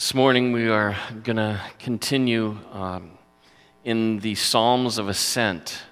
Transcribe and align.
This 0.00 0.14
morning 0.14 0.52
we 0.52 0.66
are 0.70 0.96
going 1.24 1.36
to 1.36 1.60
continue 1.78 2.56
um, 2.72 3.18
in 3.84 4.20
the 4.20 4.34
Psalms 4.34 4.96
of 4.96 5.10
Ascent, 5.10 5.82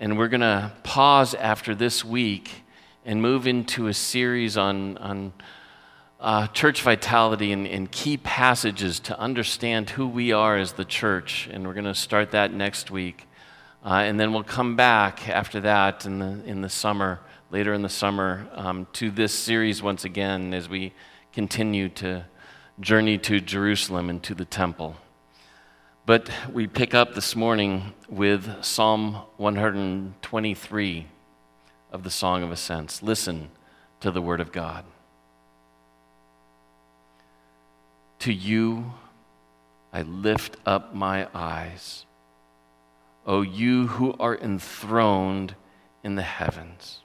and 0.00 0.16
we're 0.16 0.28
going 0.28 0.40
to 0.40 0.72
pause 0.82 1.34
after 1.34 1.74
this 1.74 2.02
week 2.02 2.62
and 3.04 3.20
move 3.20 3.46
into 3.46 3.88
a 3.88 3.92
series 3.92 4.56
on, 4.56 4.96
on 4.96 5.34
uh, 6.18 6.46
church 6.46 6.80
vitality 6.80 7.52
and, 7.52 7.66
and 7.66 7.92
key 7.92 8.16
passages 8.16 8.98
to 9.00 9.20
understand 9.20 9.90
who 9.90 10.08
we 10.08 10.32
are 10.32 10.56
as 10.56 10.72
the 10.72 10.86
church. 10.86 11.50
And 11.52 11.66
we're 11.66 11.74
going 11.74 11.84
to 11.84 11.94
start 11.94 12.30
that 12.30 12.54
next 12.54 12.90
week. 12.90 13.28
Uh, 13.84 14.04
and 14.06 14.18
then 14.18 14.32
we'll 14.32 14.42
come 14.42 14.74
back 14.74 15.28
after 15.28 15.60
that 15.60 16.06
in 16.06 16.18
the, 16.18 16.42
in 16.46 16.62
the 16.62 16.70
summer, 16.70 17.20
later 17.50 17.74
in 17.74 17.82
the 17.82 17.90
summer, 17.90 18.48
um, 18.54 18.86
to 18.94 19.10
this 19.10 19.34
series 19.34 19.82
once 19.82 20.06
again 20.06 20.54
as 20.54 20.66
we 20.66 20.94
continue 21.34 21.90
to 21.90 22.24
journey 22.80 23.18
to 23.18 23.40
Jerusalem 23.40 24.08
and 24.08 24.22
to 24.22 24.34
the 24.34 24.44
temple. 24.44 24.96
But 26.06 26.30
we 26.52 26.66
pick 26.66 26.94
up 26.94 27.14
this 27.14 27.34
morning 27.34 27.92
with 28.08 28.64
Psalm 28.64 29.14
123 29.36 31.06
of 31.92 32.02
the 32.02 32.10
Song 32.10 32.42
of 32.42 32.50
Ascents. 32.50 33.02
Listen 33.02 33.50
to 34.00 34.10
the 34.10 34.22
word 34.22 34.40
of 34.40 34.52
God. 34.52 34.84
To 38.20 38.32
you 38.32 38.92
I 39.92 40.02
lift 40.02 40.56
up 40.66 40.94
my 40.94 41.28
eyes, 41.34 42.04
O 43.26 43.42
you 43.42 43.88
who 43.88 44.14
are 44.20 44.36
enthroned 44.36 45.54
in 46.04 46.14
the 46.14 46.22
heavens. 46.22 47.00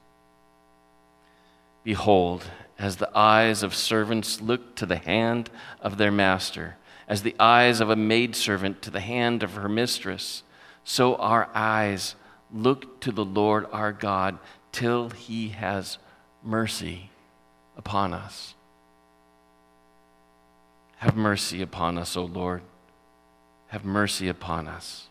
Behold, 1.84 2.46
as 2.78 2.98
the 2.98 3.18
eyes 3.18 3.64
of 3.64 3.76
servants 3.76 4.42
look 4.42 4.76
to 4.76 4.86
the 4.86 4.98
hand 4.98 5.50
of 5.82 5.98
their 5.98 6.12
master, 6.12 6.78
as 7.08 7.24
the 7.24 7.36
eyes 7.40 7.80
of 7.80 7.90
a 7.90 7.96
maidservant 7.96 8.82
to 8.82 8.90
the 8.90 9.00
hand 9.00 9.44
of 9.44 9.54
her 9.54 9.70
mistress, 9.70 10.44
so 10.84 11.16
our 11.16 11.50
eyes 11.54 12.16
look 12.52 13.00
to 13.02 13.12
the 13.12 13.26
Lord 13.26 13.66
our 13.72 13.92
God 13.92 14.38
till 14.72 15.10
he 15.10 15.50
has 15.50 15.98
mercy 16.44 17.10
upon 17.78 18.14
us. 18.14 18.56
Have 20.98 21.16
mercy 21.16 21.62
upon 21.62 21.98
us, 21.98 22.16
O 22.16 22.24
Lord. 22.24 22.62
Have 23.68 23.84
mercy 23.84 24.30
upon 24.30 24.68
us. 24.68 25.10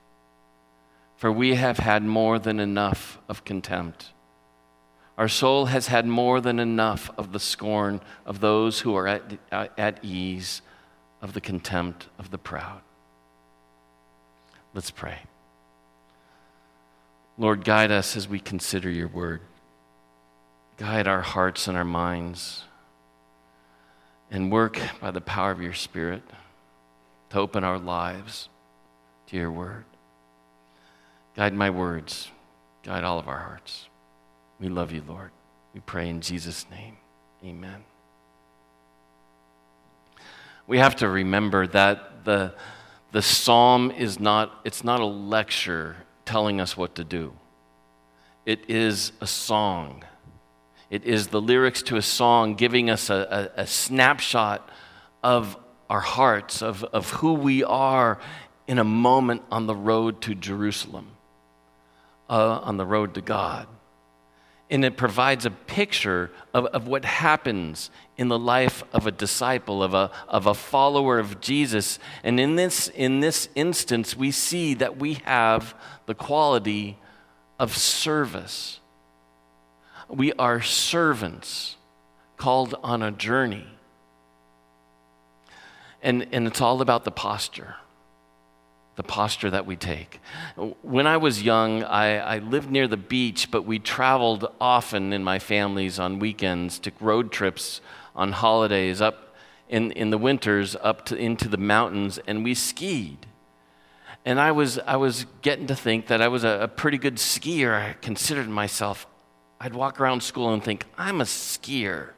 For 1.16 1.30
we 1.30 1.54
have 1.54 1.78
had 1.78 2.02
more 2.02 2.38
than 2.38 2.58
enough 2.58 3.18
of 3.28 3.44
contempt. 3.44 4.12
Our 5.22 5.28
soul 5.28 5.66
has 5.66 5.86
had 5.86 6.04
more 6.04 6.40
than 6.40 6.58
enough 6.58 7.08
of 7.16 7.30
the 7.30 7.38
scorn 7.38 8.00
of 8.26 8.40
those 8.40 8.80
who 8.80 8.96
are 8.96 9.06
at, 9.06 9.22
uh, 9.52 9.68
at 9.78 10.04
ease, 10.04 10.62
of 11.20 11.32
the 11.32 11.40
contempt 11.40 12.08
of 12.18 12.32
the 12.32 12.38
proud. 12.38 12.80
Let's 14.74 14.90
pray. 14.90 15.18
Lord, 17.38 17.64
guide 17.64 17.92
us 17.92 18.16
as 18.16 18.26
we 18.26 18.40
consider 18.40 18.90
your 18.90 19.06
word. 19.06 19.42
Guide 20.76 21.06
our 21.06 21.22
hearts 21.22 21.68
and 21.68 21.76
our 21.76 21.84
minds, 21.84 22.64
and 24.28 24.50
work 24.50 24.80
by 25.00 25.12
the 25.12 25.20
power 25.20 25.52
of 25.52 25.62
your 25.62 25.72
Spirit 25.72 26.24
to 27.30 27.38
open 27.38 27.62
our 27.62 27.78
lives 27.78 28.48
to 29.28 29.36
your 29.36 29.52
word. 29.52 29.84
Guide 31.36 31.54
my 31.54 31.70
words, 31.70 32.28
guide 32.82 33.04
all 33.04 33.20
of 33.20 33.28
our 33.28 33.38
hearts. 33.38 33.86
We 34.62 34.68
love 34.68 34.92
you, 34.92 35.02
Lord. 35.08 35.32
We 35.74 35.80
pray 35.80 36.08
in 36.08 36.20
Jesus' 36.20 36.66
name. 36.70 36.96
Amen. 37.44 37.82
We 40.68 40.78
have 40.78 40.94
to 40.96 41.08
remember 41.08 41.66
that 41.66 42.24
the, 42.24 42.54
the 43.10 43.22
psalm 43.22 43.90
is 43.90 44.20
not, 44.20 44.60
it's 44.64 44.84
not 44.84 45.00
a 45.00 45.04
lecture 45.04 45.96
telling 46.24 46.60
us 46.60 46.76
what 46.76 46.94
to 46.94 47.02
do. 47.02 47.32
It 48.46 48.70
is 48.70 49.10
a 49.20 49.26
song. 49.26 50.04
It 50.90 51.02
is 51.02 51.26
the 51.26 51.40
lyrics 51.40 51.82
to 51.84 51.96
a 51.96 52.02
song 52.02 52.54
giving 52.54 52.88
us 52.88 53.10
a, 53.10 53.50
a, 53.56 53.62
a 53.62 53.66
snapshot 53.66 54.70
of 55.24 55.56
our 55.90 55.98
hearts, 55.98 56.62
of, 56.62 56.84
of 56.84 57.10
who 57.10 57.32
we 57.32 57.64
are 57.64 58.20
in 58.68 58.78
a 58.78 58.84
moment 58.84 59.42
on 59.50 59.66
the 59.66 59.74
road 59.74 60.20
to 60.22 60.36
Jerusalem, 60.36 61.08
uh, 62.30 62.60
on 62.62 62.76
the 62.76 62.86
road 62.86 63.14
to 63.14 63.20
God 63.20 63.66
and 64.72 64.86
it 64.86 64.96
provides 64.96 65.44
a 65.44 65.50
picture 65.50 66.30
of, 66.54 66.64
of 66.66 66.88
what 66.88 67.04
happens 67.04 67.90
in 68.16 68.28
the 68.28 68.38
life 68.38 68.82
of 68.94 69.06
a 69.06 69.12
disciple, 69.12 69.82
of 69.82 69.92
a, 69.92 70.10
of 70.28 70.46
a 70.46 70.54
follower 70.54 71.18
of 71.18 71.42
Jesus. 71.42 71.98
And 72.24 72.40
in 72.40 72.56
this, 72.56 72.88
in 72.88 73.20
this 73.20 73.50
instance, 73.54 74.16
we 74.16 74.30
see 74.30 74.72
that 74.74 74.96
we 74.96 75.14
have 75.24 75.74
the 76.06 76.14
quality 76.14 76.96
of 77.58 77.76
service. 77.76 78.80
We 80.08 80.32
are 80.34 80.62
servants 80.62 81.76
called 82.38 82.74
on 82.82 83.02
a 83.02 83.12
journey. 83.12 83.66
And, 86.02 86.26
and 86.32 86.46
it's 86.46 86.62
all 86.62 86.80
about 86.80 87.04
the 87.04 87.12
posture 87.12 87.76
the 88.96 89.02
posture 89.02 89.50
that 89.50 89.64
we 89.64 89.74
take. 89.76 90.20
When 90.82 91.06
I 91.06 91.16
was 91.16 91.42
young, 91.42 91.82
I, 91.82 92.18
I, 92.18 92.38
lived 92.38 92.70
near 92.70 92.86
the 92.86 92.98
beach, 92.98 93.50
but 93.50 93.62
we 93.62 93.78
traveled 93.78 94.46
often 94.60 95.12
in 95.14 95.24
my 95.24 95.38
families 95.38 95.98
on 95.98 96.18
weekends, 96.18 96.78
took 96.78 96.94
road 97.00 97.32
trips 97.32 97.80
on 98.14 98.32
holidays 98.32 99.00
up 99.00 99.34
in, 99.68 99.92
in 99.92 100.10
the 100.10 100.18
winters 100.18 100.76
up 100.82 101.06
to, 101.06 101.16
into 101.16 101.48
the 101.48 101.56
mountains, 101.56 102.18
and 102.26 102.44
we 102.44 102.54
skied. 102.54 103.26
And 104.24 104.38
I 104.38 104.52
was, 104.52 104.78
I 104.80 104.96
was 104.96 105.26
getting 105.40 105.66
to 105.68 105.74
think 105.74 106.08
that 106.08 106.20
I 106.20 106.28
was 106.28 106.44
a, 106.44 106.60
a 106.62 106.68
pretty 106.68 106.98
good 106.98 107.16
skier. 107.16 107.74
I 107.74 107.94
considered 107.94 108.48
myself. 108.48 109.06
I'd 109.58 109.74
walk 109.74 110.00
around 110.00 110.22
school 110.22 110.52
and 110.52 110.62
think, 110.62 110.84
I'm 110.98 111.20
a 111.20 111.24
skier. 111.24 112.10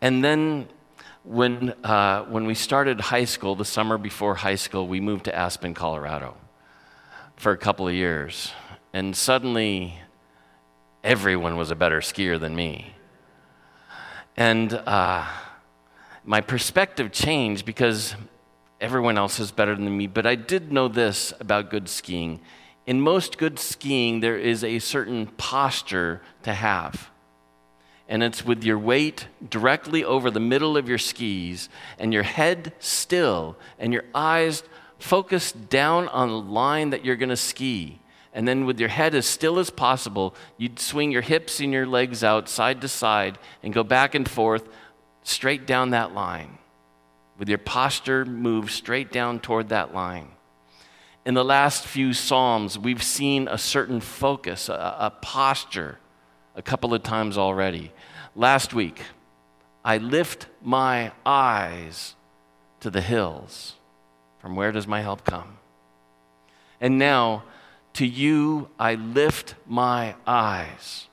And 0.00 0.22
then 0.22 0.68
when, 1.24 1.70
uh, 1.82 2.24
when 2.24 2.44
we 2.44 2.54
started 2.54 3.00
high 3.00 3.24
school, 3.24 3.56
the 3.56 3.64
summer 3.64 3.96
before 3.96 4.36
high 4.36 4.54
school, 4.54 4.86
we 4.86 5.00
moved 5.00 5.24
to 5.24 5.34
Aspen, 5.34 5.74
Colorado 5.74 6.36
for 7.36 7.50
a 7.50 7.56
couple 7.56 7.88
of 7.88 7.94
years. 7.94 8.52
And 8.92 9.16
suddenly, 9.16 10.00
everyone 11.02 11.56
was 11.56 11.70
a 11.70 11.74
better 11.74 12.00
skier 12.00 12.38
than 12.38 12.54
me. 12.54 12.94
And 14.36 14.74
uh, 14.74 15.26
my 16.24 16.42
perspective 16.42 17.10
changed 17.10 17.64
because 17.64 18.14
everyone 18.80 19.16
else 19.16 19.40
is 19.40 19.50
better 19.50 19.74
than 19.74 19.96
me. 19.96 20.06
But 20.06 20.26
I 20.26 20.34
did 20.34 20.72
know 20.72 20.88
this 20.88 21.32
about 21.40 21.70
good 21.70 21.88
skiing. 21.88 22.40
In 22.86 23.00
most 23.00 23.38
good 23.38 23.58
skiing, 23.58 24.20
there 24.20 24.36
is 24.36 24.62
a 24.62 24.78
certain 24.78 25.26
posture 25.26 26.20
to 26.42 26.52
have 26.52 27.08
and 28.08 28.22
it's 28.22 28.44
with 28.44 28.64
your 28.64 28.78
weight 28.78 29.28
directly 29.48 30.04
over 30.04 30.30
the 30.30 30.40
middle 30.40 30.76
of 30.76 30.88
your 30.88 30.98
skis 30.98 31.68
and 31.98 32.12
your 32.12 32.22
head 32.22 32.72
still 32.78 33.56
and 33.78 33.92
your 33.92 34.04
eyes 34.14 34.62
focused 34.98 35.68
down 35.68 36.08
on 36.08 36.28
the 36.28 36.34
line 36.36 36.90
that 36.90 37.04
you're 37.04 37.16
going 37.16 37.28
to 37.28 37.36
ski. 37.36 38.00
And 38.32 38.48
then, 38.48 38.66
with 38.66 38.80
your 38.80 38.88
head 38.88 39.14
as 39.14 39.26
still 39.26 39.60
as 39.60 39.70
possible, 39.70 40.34
you'd 40.58 40.80
swing 40.80 41.12
your 41.12 41.22
hips 41.22 41.60
and 41.60 41.72
your 41.72 41.86
legs 41.86 42.24
out 42.24 42.48
side 42.48 42.80
to 42.80 42.88
side 42.88 43.38
and 43.62 43.72
go 43.72 43.84
back 43.84 44.16
and 44.16 44.28
forth 44.28 44.68
straight 45.22 45.66
down 45.66 45.90
that 45.90 46.14
line. 46.14 46.58
With 47.38 47.48
your 47.48 47.58
posture 47.58 48.24
move 48.24 48.72
straight 48.72 49.12
down 49.12 49.38
toward 49.38 49.68
that 49.68 49.94
line. 49.94 50.28
In 51.24 51.34
the 51.34 51.44
last 51.44 51.86
few 51.86 52.12
Psalms, 52.12 52.76
we've 52.76 53.02
seen 53.02 53.46
a 53.46 53.56
certain 53.56 54.00
focus, 54.00 54.68
a, 54.68 54.96
a 54.98 55.10
posture 55.22 55.98
a 56.54 56.62
couple 56.62 56.94
of 56.94 57.02
times 57.02 57.36
already. 57.36 57.92
Last 58.34 58.74
week, 58.74 59.00
I 59.84 59.98
lift 59.98 60.46
my 60.62 61.12
eyes 61.26 62.14
to 62.80 62.90
the 62.90 63.00
hills. 63.00 63.74
From 64.38 64.56
where 64.56 64.72
does 64.72 64.86
my 64.86 65.00
help 65.00 65.24
come? 65.24 65.58
And 66.80 66.98
now, 66.98 67.44
to 67.94 68.06
you 68.06 68.68
I 68.78 68.94
lift 68.94 69.54
my 69.66 70.16
eyes. 70.26 71.08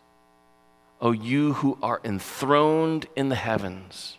O 0.99 1.11
you 1.11 1.53
who 1.53 1.77
are 1.81 2.01
enthroned 2.03 3.07
in 3.15 3.29
the 3.29 3.35
heavens. 3.35 4.17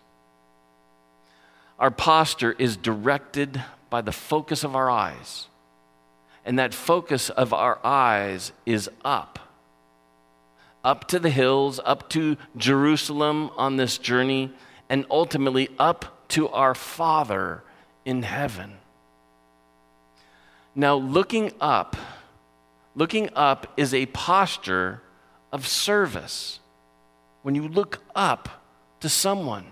Our 1.79 1.91
posture 1.91 2.55
is 2.57 2.77
directed 2.77 3.63
by 3.89 4.01
the 4.01 4.11
focus 4.11 4.63
of 4.63 4.75
our 4.75 4.89
eyes. 4.89 5.47
And 6.45 6.59
that 6.59 6.73
focus 6.73 7.29
of 7.29 7.53
our 7.53 7.79
eyes 7.85 8.51
is 8.65 8.89
up 9.05 9.39
up 10.83 11.07
to 11.07 11.19
the 11.19 11.29
hills, 11.29 11.79
up 11.85 12.09
to 12.09 12.37
Jerusalem 12.57 13.49
on 13.57 13.77
this 13.77 13.97
journey, 13.97 14.51
and 14.89 15.05
ultimately 15.09 15.69
up 15.79 16.27
to 16.29 16.49
our 16.49 16.75
Father 16.75 17.63
in 18.05 18.23
heaven. 18.23 18.77
Now, 20.75 20.95
looking 20.95 21.51
up, 21.61 21.95
looking 22.95 23.29
up 23.35 23.71
is 23.77 23.93
a 23.93 24.07
posture 24.07 25.01
of 25.51 25.67
service. 25.67 26.59
When 27.43 27.55
you 27.55 27.67
look 27.67 28.03
up 28.15 28.63
to 28.99 29.09
someone, 29.09 29.67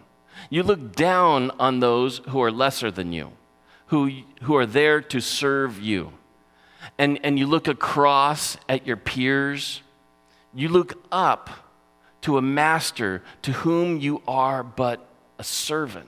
You 0.49 0.63
look 0.63 0.95
down 0.95 1.51
on 1.59 1.79
those 1.79 2.19
who 2.29 2.41
are 2.41 2.51
lesser 2.51 2.91
than 2.91 3.13
you, 3.13 3.31
who, 3.87 4.11
who 4.43 4.55
are 4.55 4.65
there 4.65 5.01
to 5.01 5.21
serve 5.21 5.79
you. 5.79 6.13
And, 6.97 7.19
and 7.23 7.37
you 7.37 7.45
look 7.47 7.67
across 7.67 8.57
at 8.67 8.87
your 8.87 8.97
peers. 8.97 9.81
You 10.53 10.69
look 10.69 11.01
up 11.11 11.49
to 12.21 12.37
a 12.37 12.41
master 12.41 13.23
to 13.41 13.51
whom 13.51 13.99
you 13.99 14.21
are 14.27 14.63
but 14.63 15.05
a 15.39 15.43
servant. 15.43 16.07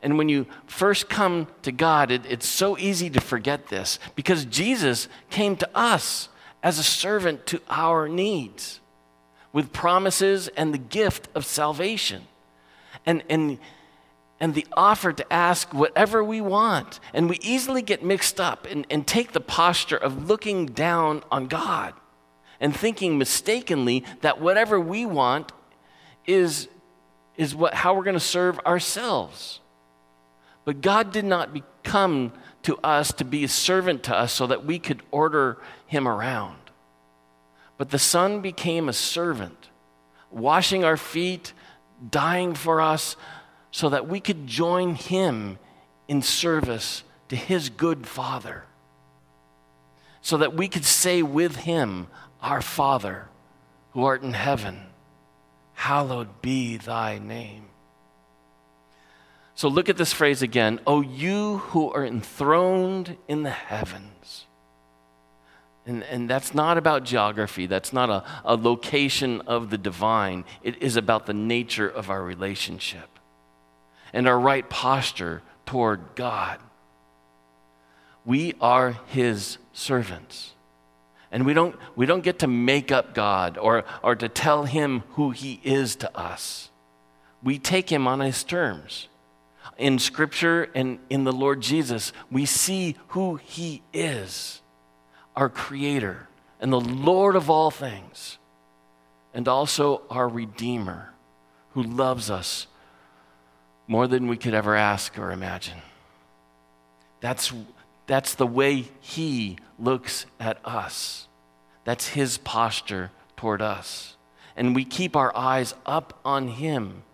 And 0.00 0.16
when 0.16 0.28
you 0.28 0.46
first 0.66 1.08
come 1.08 1.48
to 1.62 1.72
God, 1.72 2.10
it, 2.10 2.24
it's 2.26 2.46
so 2.46 2.78
easy 2.78 3.10
to 3.10 3.20
forget 3.20 3.66
this 3.66 3.98
because 4.14 4.44
Jesus 4.44 5.08
came 5.28 5.56
to 5.56 5.68
us 5.74 6.28
as 6.62 6.78
a 6.78 6.84
servant 6.84 7.46
to 7.46 7.60
our 7.68 8.08
needs 8.08 8.80
with 9.52 9.72
promises 9.72 10.48
and 10.48 10.72
the 10.72 10.78
gift 10.78 11.28
of 11.34 11.44
salvation. 11.44 12.22
And, 13.06 13.24
and, 13.28 13.58
and 14.38 14.54
the 14.54 14.66
offer 14.76 15.12
to 15.12 15.32
ask 15.32 15.72
whatever 15.72 16.22
we 16.22 16.40
want. 16.40 17.00
And 17.12 17.28
we 17.28 17.38
easily 17.42 17.82
get 17.82 18.04
mixed 18.04 18.38
up 18.38 18.66
and, 18.70 18.86
and 18.90 19.06
take 19.06 19.32
the 19.32 19.40
posture 19.40 19.96
of 19.96 20.28
looking 20.28 20.66
down 20.66 21.24
on 21.30 21.46
God 21.46 21.94
and 22.60 22.74
thinking 22.74 23.18
mistakenly 23.18 24.04
that 24.20 24.40
whatever 24.40 24.80
we 24.80 25.06
want 25.06 25.52
is, 26.26 26.68
is 27.36 27.54
what, 27.54 27.74
how 27.74 27.94
we're 27.94 28.04
going 28.04 28.14
to 28.14 28.20
serve 28.20 28.58
ourselves. 28.60 29.60
But 30.64 30.80
God 30.80 31.12
did 31.12 31.24
not 31.24 31.50
come 31.82 32.32
to 32.62 32.76
us 32.84 33.12
to 33.14 33.24
be 33.24 33.44
a 33.44 33.48
servant 33.48 34.02
to 34.04 34.14
us 34.14 34.32
so 34.32 34.46
that 34.46 34.64
we 34.64 34.78
could 34.78 35.02
order 35.10 35.58
him 35.86 36.06
around. 36.06 36.56
But 37.78 37.90
the 37.90 37.98
Son 37.98 38.40
became 38.40 38.88
a 38.88 38.92
servant, 38.92 39.68
washing 40.30 40.84
our 40.84 40.96
feet, 40.96 41.52
dying 42.10 42.54
for 42.54 42.80
us, 42.80 43.16
so 43.70 43.88
that 43.88 44.08
we 44.08 44.20
could 44.20 44.46
join 44.46 44.94
him 44.96 45.58
in 46.08 46.20
service 46.20 47.04
to 47.28 47.36
his 47.36 47.70
good 47.70 48.06
Father. 48.06 48.64
So 50.20 50.36
that 50.38 50.54
we 50.54 50.68
could 50.68 50.84
say 50.84 51.22
with 51.22 51.56
him, 51.56 52.08
Our 52.42 52.62
Father, 52.62 53.28
who 53.92 54.04
art 54.04 54.22
in 54.22 54.32
heaven, 54.32 54.80
hallowed 55.74 56.42
be 56.42 56.76
thy 56.76 57.18
name. 57.18 57.64
So 59.54 59.68
look 59.68 59.88
at 59.88 59.96
this 59.96 60.12
phrase 60.12 60.40
again. 60.40 60.78
Oh, 60.86 61.00
you 61.00 61.58
who 61.58 61.90
are 61.90 62.04
enthroned 62.04 63.16
in 63.26 63.42
the 63.42 63.50
heavens. 63.50 64.46
And, 65.84 66.04
and 66.04 66.30
that's 66.30 66.54
not 66.54 66.78
about 66.78 67.04
geography, 67.04 67.66
that's 67.66 67.92
not 67.92 68.10
a, 68.10 68.24
a 68.44 68.54
location 68.54 69.40
of 69.42 69.70
the 69.70 69.78
divine. 69.78 70.44
It 70.62 70.82
is 70.82 70.96
about 70.96 71.26
the 71.26 71.34
nature 71.34 71.88
of 71.88 72.10
our 72.10 72.22
relationship 72.22 73.08
and 74.12 74.28
our 74.28 74.38
right 74.38 74.68
posture 74.68 75.42
toward 75.66 76.14
God. 76.14 76.60
We 78.24 78.54
are 78.60 78.98
His 79.06 79.58
servants. 79.72 80.52
And 81.30 81.44
we 81.44 81.52
don't, 81.52 81.76
we 81.94 82.06
don't 82.06 82.22
get 82.22 82.38
to 82.40 82.46
make 82.46 82.90
up 82.90 83.14
God 83.14 83.58
or, 83.58 83.84
or 84.02 84.16
to 84.16 84.28
tell 84.28 84.64
Him 84.64 85.02
who 85.10 85.30
He 85.30 85.60
is 85.62 85.96
to 85.96 86.18
us. 86.18 86.70
We 87.42 87.58
take 87.58 87.90
Him 87.90 88.06
on 88.06 88.20
His 88.20 88.44
terms 88.44 89.08
in 89.78 89.98
Scripture 89.98 90.70
and 90.74 90.98
in 91.08 91.24
the 91.24 91.32
Lord 91.32 91.60
Jesus, 91.60 92.12
we 92.30 92.44
see 92.44 92.96
who 93.08 93.36
He 93.36 93.82
is 93.92 94.60
our 95.36 95.48
Creator 95.48 96.28
and 96.60 96.72
the 96.72 96.80
Lord 96.80 97.36
of 97.36 97.48
all 97.48 97.70
things, 97.70 98.38
and 99.32 99.46
also 99.46 100.02
our 100.10 100.28
Redeemer 100.28 101.14
who 101.70 101.84
loves 101.84 102.28
us 102.28 102.66
more 103.86 104.08
than 104.08 104.26
we 104.26 104.36
could 104.36 104.54
ever 104.54 104.74
ask 104.74 105.16
or 105.16 105.30
imagine. 105.30 105.78
That's, 107.20 107.52
that's 108.08 108.34
the 108.34 108.46
way 108.46 108.88
He 109.00 109.58
looks 109.78 110.26
at 110.40 110.58
us, 110.64 111.28
that's 111.84 112.08
His 112.08 112.38
posture 112.38 113.12
toward 113.36 113.62
us. 113.62 114.16
And 114.56 114.74
we 114.74 114.84
keep 114.84 115.14
our 115.14 115.34
eyes 115.36 115.74
up 115.86 116.18
on 116.24 116.48
Him 116.48 117.04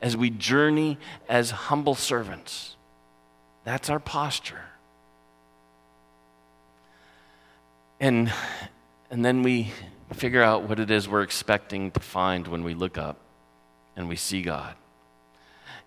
as 0.00 0.16
we 0.16 0.30
journey 0.30 0.98
as 1.28 1.50
humble 1.50 1.96
servants. 1.96 2.76
That's 3.64 3.90
our 3.90 3.98
posture. 3.98 4.62
And, 7.98 8.32
and 9.10 9.24
then 9.24 9.42
we 9.42 9.72
figure 10.12 10.42
out 10.42 10.68
what 10.68 10.78
it 10.78 10.90
is 10.90 11.08
we're 11.08 11.22
expecting 11.22 11.90
to 11.92 12.00
find 12.00 12.46
when 12.46 12.62
we 12.62 12.74
look 12.74 12.98
up 12.98 13.16
and 13.96 14.08
we 14.08 14.16
see 14.16 14.42
God. 14.42 14.74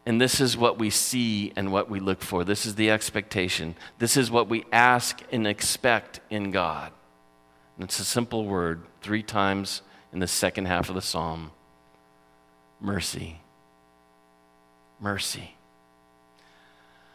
And 0.06 0.22
this 0.22 0.40
is 0.40 0.56
what 0.56 0.78
we 0.78 0.90
see 0.90 1.52
and 1.56 1.72
what 1.72 1.90
we 1.90 2.00
look 2.00 2.22
for. 2.22 2.44
This 2.44 2.66
is 2.66 2.76
the 2.76 2.92
expectation. 2.92 3.76
This 3.98 4.18
is 4.18 4.30
what 4.30 4.48
we 4.48 4.66
ask 4.72 5.22
and 5.32 5.48
expect 5.48 6.20
in 6.30 6.52
God. 6.52 6.92
And 7.76 7.86
it's 7.86 8.00
a 8.00 8.06
simple 8.06 8.46
word, 8.46 8.84
three 9.02 9.24
times 9.24 9.82
in 10.14 10.20
the 10.20 10.28
second 10.28 10.66
half 10.66 10.90
of 10.90 10.96
the 10.96 11.02
psalm 11.02 11.52
mercy 12.80 13.40
mercy. 15.00 15.56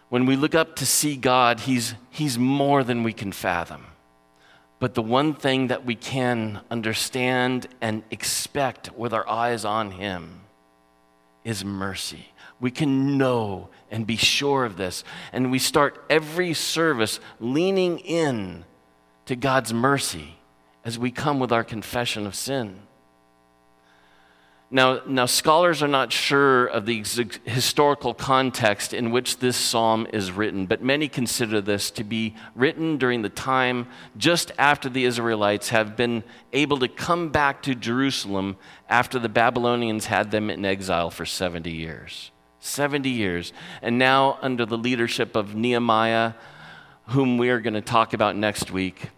When 0.08 0.26
we 0.26 0.36
look 0.36 0.54
up 0.54 0.76
to 0.76 0.86
see 0.86 1.16
God, 1.16 1.60
he's, 1.60 1.94
he's 2.10 2.38
more 2.38 2.82
than 2.82 3.02
we 3.02 3.12
can 3.12 3.32
fathom. 3.32 3.86
But 4.78 4.94
the 4.94 5.02
one 5.02 5.34
thing 5.34 5.68
that 5.68 5.84
we 5.84 5.94
can 5.94 6.60
understand 6.70 7.68
and 7.80 8.02
expect 8.10 8.96
with 8.96 9.12
our 9.12 9.28
eyes 9.28 9.64
on 9.64 9.90
Him 9.92 10.40
is 11.44 11.64
mercy. 11.64 12.29
We 12.60 12.70
can 12.70 13.16
know 13.16 13.70
and 13.90 14.06
be 14.06 14.16
sure 14.16 14.64
of 14.64 14.76
this. 14.76 15.02
And 15.32 15.50
we 15.50 15.58
start 15.58 16.04
every 16.10 16.52
service 16.54 17.18
leaning 17.40 17.98
in 17.98 18.64
to 19.26 19.34
God's 19.34 19.72
mercy 19.72 20.36
as 20.84 20.98
we 20.98 21.10
come 21.10 21.40
with 21.40 21.52
our 21.52 21.64
confession 21.64 22.26
of 22.26 22.34
sin. 22.34 22.80
Now, 24.72 25.00
now, 25.04 25.26
scholars 25.26 25.82
are 25.82 25.88
not 25.88 26.12
sure 26.12 26.66
of 26.66 26.86
the 26.86 27.04
historical 27.44 28.14
context 28.14 28.94
in 28.94 29.10
which 29.10 29.38
this 29.38 29.56
psalm 29.56 30.06
is 30.12 30.30
written, 30.30 30.66
but 30.66 30.80
many 30.80 31.08
consider 31.08 31.60
this 31.60 31.90
to 31.92 32.04
be 32.04 32.36
written 32.54 32.96
during 32.96 33.22
the 33.22 33.30
time 33.30 33.88
just 34.16 34.52
after 34.58 34.88
the 34.88 35.04
Israelites 35.06 35.70
have 35.70 35.96
been 35.96 36.22
able 36.52 36.78
to 36.78 36.86
come 36.86 37.30
back 37.30 37.62
to 37.62 37.74
Jerusalem 37.74 38.56
after 38.88 39.18
the 39.18 39.28
Babylonians 39.28 40.06
had 40.06 40.30
them 40.30 40.48
in 40.50 40.64
exile 40.64 41.10
for 41.10 41.26
70 41.26 41.68
years. 41.72 42.30
70 42.60 43.08
years. 43.08 43.52
And 43.82 43.98
now, 43.98 44.38
under 44.42 44.64
the 44.64 44.78
leadership 44.78 45.34
of 45.34 45.54
Nehemiah, 45.54 46.34
whom 47.06 47.38
we 47.38 47.48
are 47.50 47.60
going 47.60 47.74
to 47.74 47.80
talk 47.80 48.12
about 48.12 48.36
next 48.36 48.70
week, 48.70 49.10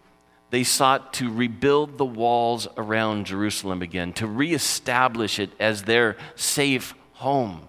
they 0.49 0.63
sought 0.63 1.13
to 1.13 1.31
rebuild 1.31 1.97
the 1.97 2.05
walls 2.05 2.67
around 2.77 3.25
Jerusalem 3.25 3.81
again, 3.81 4.13
to 4.13 4.27
reestablish 4.27 5.39
it 5.39 5.51
as 5.59 5.83
their 5.83 6.15
safe 6.35 6.93
home. 7.13 7.67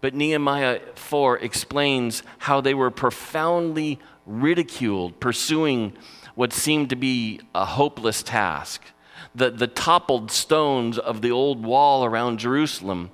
But 0.00 0.14
Nehemiah 0.14 0.80
4 0.94 1.38
explains 1.38 2.22
how 2.38 2.60
they 2.60 2.74
were 2.74 2.90
profoundly 2.90 3.98
ridiculed, 4.26 5.18
pursuing 5.18 5.96
what 6.34 6.52
seemed 6.52 6.90
to 6.90 6.96
be 6.96 7.40
a 7.54 7.64
hopeless 7.64 8.22
task. 8.22 8.82
The, 9.34 9.50
the 9.50 9.66
toppled 9.66 10.30
stones 10.30 10.98
of 10.98 11.22
the 11.22 11.30
old 11.30 11.64
wall 11.64 12.04
around 12.04 12.38
Jerusalem 12.38 13.10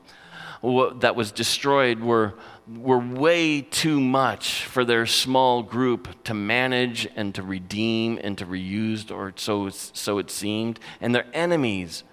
that 1.01 1.15
was 1.15 1.31
destroyed 1.31 2.01
were 2.01 2.35
were 2.67 2.99
way 2.99 3.61
too 3.61 4.01
much 4.01 4.65
for 4.65 4.85
their 4.85 5.05
small 5.05 5.63
group 5.63 6.25
to 6.25 6.33
manage 6.33 7.07
and 7.15 7.35
to 7.35 7.43
redeem 7.43 8.19
and 8.23 8.39
to 8.39 8.47
reuse, 8.47 9.11
or 9.11 9.33
so, 9.37 9.69
so 9.69 10.19
it 10.19 10.31
seemed. 10.31 10.81
And 11.01 11.15
their 11.15 11.27
enemies, 11.35 12.05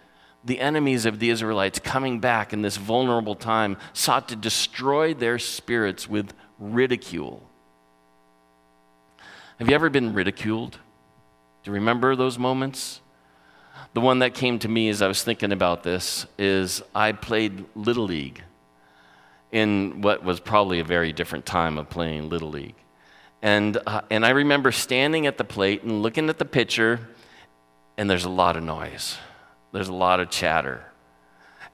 the 0.43 0.60
enemies 0.60 1.05
of 1.05 1.20
the 1.20 1.29
Israelites 1.29 1.79
coming 1.79 2.20
back 2.20 2.51
in 2.51 2.62
this 2.62 2.77
vulnerable 2.77 3.36
time, 3.36 3.77
sought 3.93 4.27
to 4.29 4.36
destroy 4.36 5.13
their 5.13 5.39
spirits 5.39 6.10
with 6.10 6.34
ridicule. 6.60 7.48
Have 9.60 9.70
you 9.70 9.75
ever 9.75 9.89
been 9.89 10.13
ridiculed? 10.13 10.79
Do 11.63 11.70
you 11.70 11.75
remember 11.75 12.15
those 12.15 12.38
moments? 12.39 13.00
The 13.93 14.01
one 14.01 14.19
that 14.19 14.33
came 14.33 14.59
to 14.59 14.67
me 14.67 14.89
as 14.89 15.01
I 15.01 15.07
was 15.07 15.23
thinking 15.23 15.51
about 15.51 15.83
this 15.83 16.25
is 16.38 16.81
I 16.95 17.11
played 17.11 17.65
Little 17.75 18.05
League 18.05 18.41
in 19.51 20.01
what 20.01 20.23
was 20.23 20.39
probably 20.39 20.79
a 20.79 20.83
very 20.83 21.11
different 21.11 21.45
time 21.45 21.77
of 21.77 21.89
playing 21.89 22.29
Little 22.29 22.50
League. 22.50 22.75
And, 23.41 23.77
uh, 23.85 24.01
and 24.09 24.25
I 24.25 24.29
remember 24.29 24.71
standing 24.71 25.25
at 25.25 25.38
the 25.38 25.43
plate 25.43 25.83
and 25.83 26.01
looking 26.01 26.29
at 26.29 26.38
the 26.38 26.45
pitcher, 26.45 27.00
and 27.97 28.09
there's 28.09 28.25
a 28.25 28.29
lot 28.29 28.55
of 28.55 28.63
noise. 28.63 29.17
There's 29.71 29.88
a 29.88 29.93
lot 29.93 30.19
of 30.19 30.29
chatter. 30.29 30.85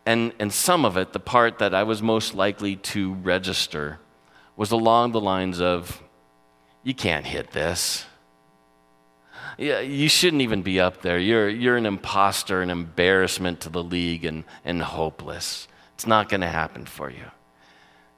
And, 0.05 0.33
and 0.39 0.53
some 0.53 0.85
of 0.85 0.95
it, 0.97 1.13
the 1.13 1.19
part 1.19 1.59
that 1.59 1.75
I 1.75 1.83
was 1.83 2.01
most 2.01 2.33
likely 2.33 2.77
to 2.77 3.13
register, 3.15 3.99
was 4.55 4.71
along 4.71 5.11
the 5.11 5.21
lines 5.21 5.59
of, 5.59 6.01
You 6.83 6.93
can't 6.93 7.25
hit 7.25 7.51
this. 7.51 8.05
You 9.57 10.07
shouldn't 10.07 10.43
even 10.43 10.61
be 10.61 10.79
up 10.79 11.01
there. 11.01 11.17
You're, 11.17 11.49
you're 11.49 11.77
an 11.77 11.87
imposter, 11.87 12.61
an 12.61 12.69
embarrassment 12.69 13.61
to 13.61 13.69
the 13.69 13.83
league, 13.83 14.23
and, 14.23 14.43
and 14.63 14.81
hopeless 14.83 15.67
It's 15.95 16.05
not 16.05 16.29
going 16.29 16.41
to 16.41 16.47
happen 16.47 16.85
for 16.85 17.09
you. 17.09 17.25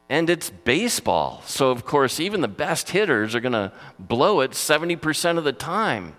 And 0.10 0.30
it's 0.30 0.50
baseball. 0.50 1.42
So, 1.46 1.72
of 1.72 1.86
course, 1.86 2.20
even 2.20 2.42
the 2.42 2.48
best 2.48 2.90
hitters 2.90 3.36
are 3.36 3.40
going 3.40 3.54
to 3.54 3.72
blow 3.98 4.42
it 4.42 4.52
70% 4.52 5.38
of 5.38 5.44
the 5.44 5.54
time. 5.54 6.16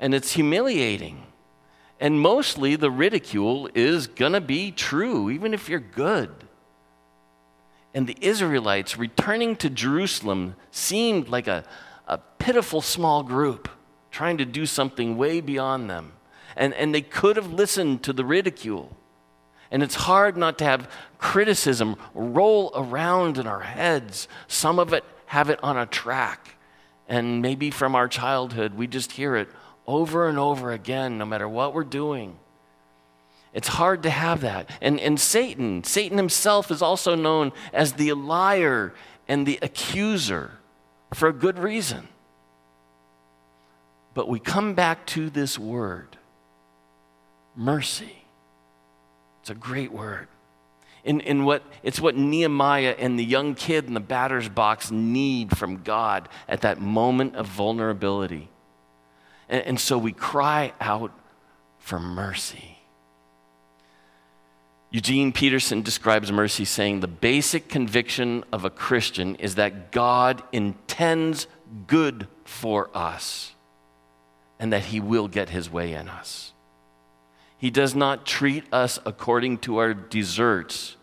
And 0.00 0.14
it's 0.14 0.32
humiliating. 0.32 1.22
And 2.00 2.20
mostly 2.20 2.74
the 2.74 2.90
ridicule 2.90 3.68
is 3.74 4.08
going 4.08 4.32
to 4.32 4.40
be 4.40 4.72
true, 4.72 5.30
even 5.30 5.54
if 5.54 5.68
you're 5.68 5.78
good. 5.78 6.30
And 7.94 8.08
the 8.08 8.16
Israelites 8.20 8.98
returning 8.98 9.54
to 9.56 9.70
Jerusalem 9.70 10.56
seemed 10.72 11.28
like 11.28 11.46
a, 11.46 11.62
a 12.08 12.18
pitiful 12.38 12.80
small 12.80 13.22
group 13.22 13.68
trying 14.14 14.38
to 14.38 14.44
do 14.44 14.64
something 14.64 15.16
way 15.16 15.40
beyond 15.40 15.90
them. 15.90 16.12
And, 16.56 16.72
and 16.74 16.94
they 16.94 17.02
could 17.02 17.36
have 17.36 17.52
listened 17.52 18.04
to 18.04 18.12
the 18.12 18.24
ridicule. 18.24 18.96
And 19.72 19.82
it's 19.82 19.96
hard 19.96 20.36
not 20.36 20.56
to 20.58 20.64
have 20.64 20.88
criticism 21.18 21.96
roll 22.14 22.70
around 22.76 23.38
in 23.38 23.48
our 23.48 23.60
heads. 23.60 24.28
Some 24.46 24.78
of 24.78 24.92
it 24.92 25.04
have 25.26 25.50
it 25.50 25.58
on 25.64 25.76
a 25.76 25.84
track. 25.84 26.56
And 27.08 27.42
maybe 27.42 27.72
from 27.72 27.96
our 27.96 28.06
childhood, 28.06 28.74
we 28.74 28.86
just 28.86 29.10
hear 29.10 29.34
it 29.34 29.48
over 29.84 30.28
and 30.28 30.38
over 30.38 30.70
again, 30.70 31.18
no 31.18 31.26
matter 31.26 31.48
what 31.48 31.74
we're 31.74 31.82
doing. 31.82 32.38
It's 33.52 33.68
hard 33.68 34.04
to 34.04 34.10
have 34.10 34.42
that. 34.42 34.70
And, 34.80 35.00
and 35.00 35.18
Satan, 35.18 35.82
Satan 35.82 36.18
himself 36.18 36.70
is 36.70 36.82
also 36.82 37.16
known 37.16 37.52
as 37.72 37.94
the 37.94 38.12
liar 38.12 38.94
and 39.26 39.44
the 39.44 39.58
accuser 39.60 40.52
for 41.12 41.28
a 41.28 41.32
good 41.32 41.58
reason. 41.58 42.08
But 44.14 44.28
we 44.28 44.38
come 44.38 44.74
back 44.74 45.04
to 45.08 45.28
this 45.28 45.58
word 45.58 46.16
mercy. 47.56 48.24
It's 49.40 49.50
a 49.50 49.54
great 49.54 49.92
word. 49.92 50.28
In, 51.04 51.20
in 51.20 51.44
what, 51.44 51.62
it's 51.82 52.00
what 52.00 52.16
Nehemiah 52.16 52.94
and 52.98 53.18
the 53.18 53.24
young 53.24 53.54
kid 53.54 53.86
in 53.86 53.94
the 53.94 54.00
batter's 54.00 54.48
box 54.48 54.90
need 54.90 55.56
from 55.56 55.82
God 55.82 56.28
at 56.48 56.62
that 56.62 56.80
moment 56.80 57.36
of 57.36 57.46
vulnerability. 57.46 58.48
And, 59.48 59.62
and 59.66 59.80
so 59.80 59.98
we 59.98 60.12
cry 60.12 60.72
out 60.80 61.12
for 61.78 62.00
mercy. 62.00 62.78
Eugene 64.90 65.32
Peterson 65.32 65.82
describes 65.82 66.32
mercy 66.32 66.64
saying 66.64 67.00
the 67.00 67.08
basic 67.08 67.68
conviction 67.68 68.44
of 68.52 68.64
a 68.64 68.70
Christian 68.70 69.34
is 69.36 69.56
that 69.56 69.92
God 69.92 70.42
intends 70.52 71.48
good 71.86 72.28
for 72.44 72.88
us 72.96 73.53
and 74.58 74.72
that 74.72 74.84
he 74.84 75.00
will 75.00 75.28
get 75.28 75.50
his 75.50 75.70
way 75.70 75.94
in 75.94 76.08
us. 76.08 76.52
He 77.56 77.70
does 77.70 77.94
not 77.94 78.26
treat 78.26 78.64
us 78.72 78.98
according 79.06 79.58
to 79.58 79.78
our 79.78 79.94
deserts, 79.94 80.96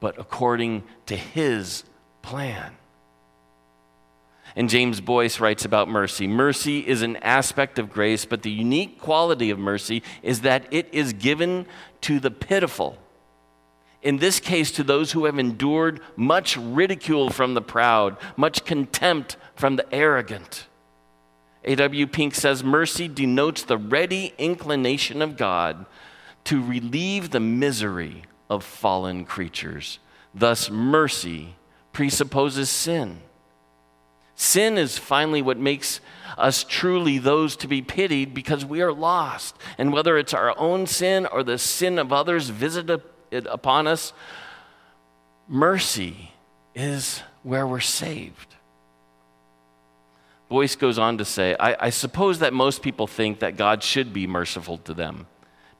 but 0.00 0.18
according 0.18 0.84
to 1.06 1.16
his 1.16 1.84
plan. 2.22 2.76
And 4.54 4.68
James 4.68 5.00
Boice 5.00 5.40
writes 5.40 5.64
about 5.64 5.88
mercy 5.88 6.26
mercy 6.26 6.86
is 6.86 7.02
an 7.02 7.16
aspect 7.18 7.78
of 7.78 7.90
grace, 7.90 8.24
but 8.24 8.42
the 8.42 8.50
unique 8.50 9.00
quality 9.00 9.50
of 9.50 9.58
mercy 9.58 10.02
is 10.22 10.42
that 10.42 10.66
it 10.70 10.88
is 10.92 11.12
given 11.12 11.66
to 12.02 12.20
the 12.20 12.30
pitiful. 12.30 12.98
In 14.02 14.18
this 14.18 14.40
case, 14.40 14.72
to 14.72 14.82
those 14.82 15.12
who 15.12 15.26
have 15.26 15.38
endured 15.38 16.00
much 16.16 16.56
ridicule 16.56 17.30
from 17.30 17.54
the 17.54 17.62
proud, 17.62 18.16
much 18.36 18.64
contempt 18.64 19.36
from 19.54 19.76
the 19.76 19.94
arrogant. 19.94 20.66
A.W. 21.64 22.06
Pink 22.08 22.34
says 22.34 22.64
mercy 22.64 23.08
denotes 23.08 23.62
the 23.62 23.78
ready 23.78 24.34
inclination 24.38 25.22
of 25.22 25.36
God 25.36 25.86
to 26.44 26.62
relieve 26.62 27.30
the 27.30 27.40
misery 27.40 28.22
of 28.50 28.64
fallen 28.64 29.24
creatures. 29.24 29.98
Thus, 30.34 30.70
mercy 30.70 31.56
presupposes 31.92 32.68
sin. 32.68 33.20
Sin 34.34 34.76
is 34.76 34.98
finally 34.98 35.42
what 35.42 35.58
makes 35.58 36.00
us 36.36 36.64
truly 36.64 37.18
those 37.18 37.54
to 37.56 37.68
be 37.68 37.82
pitied 37.82 38.34
because 38.34 38.64
we 38.64 38.80
are 38.82 38.92
lost. 38.92 39.56
And 39.78 39.92
whether 39.92 40.18
it's 40.18 40.34
our 40.34 40.58
own 40.58 40.86
sin 40.86 41.26
or 41.26 41.42
the 41.42 41.58
sin 41.58 41.98
of 41.98 42.12
others 42.12 42.48
visited 42.48 43.02
upon 43.30 43.86
us, 43.86 44.12
mercy 45.46 46.32
is 46.74 47.22
where 47.42 47.66
we're 47.66 47.80
saved. 47.80 48.56
Boice 50.52 50.76
goes 50.76 50.98
on 50.98 51.16
to 51.16 51.24
say, 51.24 51.56
I, 51.58 51.86
I, 51.86 51.88
suppose 51.88 52.40
that 52.40 52.52
most 52.52 52.82
people 52.82 53.06
think 53.06 53.38
that 53.38 53.56
God 53.56 53.82
should 53.82 54.12
be 54.12 54.26
merciful 54.26 54.76
to 54.84 54.92
them 54.92 55.26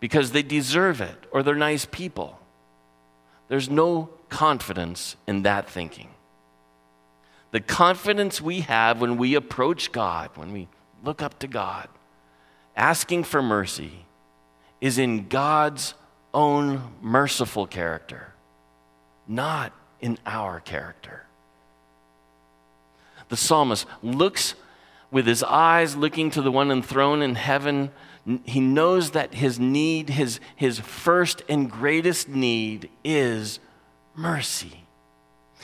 because 0.01 0.33
they 0.33 0.43
deserve 0.43 1.03
it 1.03 1.27
or 1.31 1.43
they're 1.43 1.55
nice 1.55 1.85
people. 1.85 2.41
There's 3.49 3.69
no 3.69 4.09
confidence 4.31 5.17
in 5.27 5.43
that 5.43 5.69
thinking. 5.69 6.09
The 7.51 7.61
confidence 7.61 8.41
we 8.41 8.61
have 8.61 8.99
when 8.99 9.19
we 9.19 9.35
approach 9.35 9.93
God, 9.93 10.31
when 10.37 10.55
we 10.55 10.69
look 11.05 11.21
up 11.21 11.39
to 11.41 11.47
God, 11.47 11.91
asking 12.75 13.25
for 13.25 13.43
mercy, 13.43 14.07
is 14.81 14.97
in 14.97 15.29
God's 15.29 15.93
own 16.33 16.95
merciful 17.03 17.67
character, 17.67 18.33
not 19.29 19.75
in 20.01 20.17
our 20.25 20.61
character. 20.61 21.27
The 23.29 23.37
psalmist 23.37 23.87
looks 24.03 24.55
with 25.13 25.27
his 25.27 25.45
eyes 25.45 25.95
looking 25.95 26.31
to 26.31 26.43
the 26.43 26.51
one 26.51 26.73
enthroned 26.73 27.23
in 27.23 27.37
heaven. 27.37 27.93
He 28.45 28.59
knows 28.59 29.13
that 29.13 29.35
his 29.35 29.61
need, 29.61 30.11
his, 30.11 30.41
his 30.57 30.81
first 30.81 31.43
and 31.49 31.71
greatest 31.71 32.29
need, 32.29 32.91
is 33.05 33.61
mercy. 34.17 34.85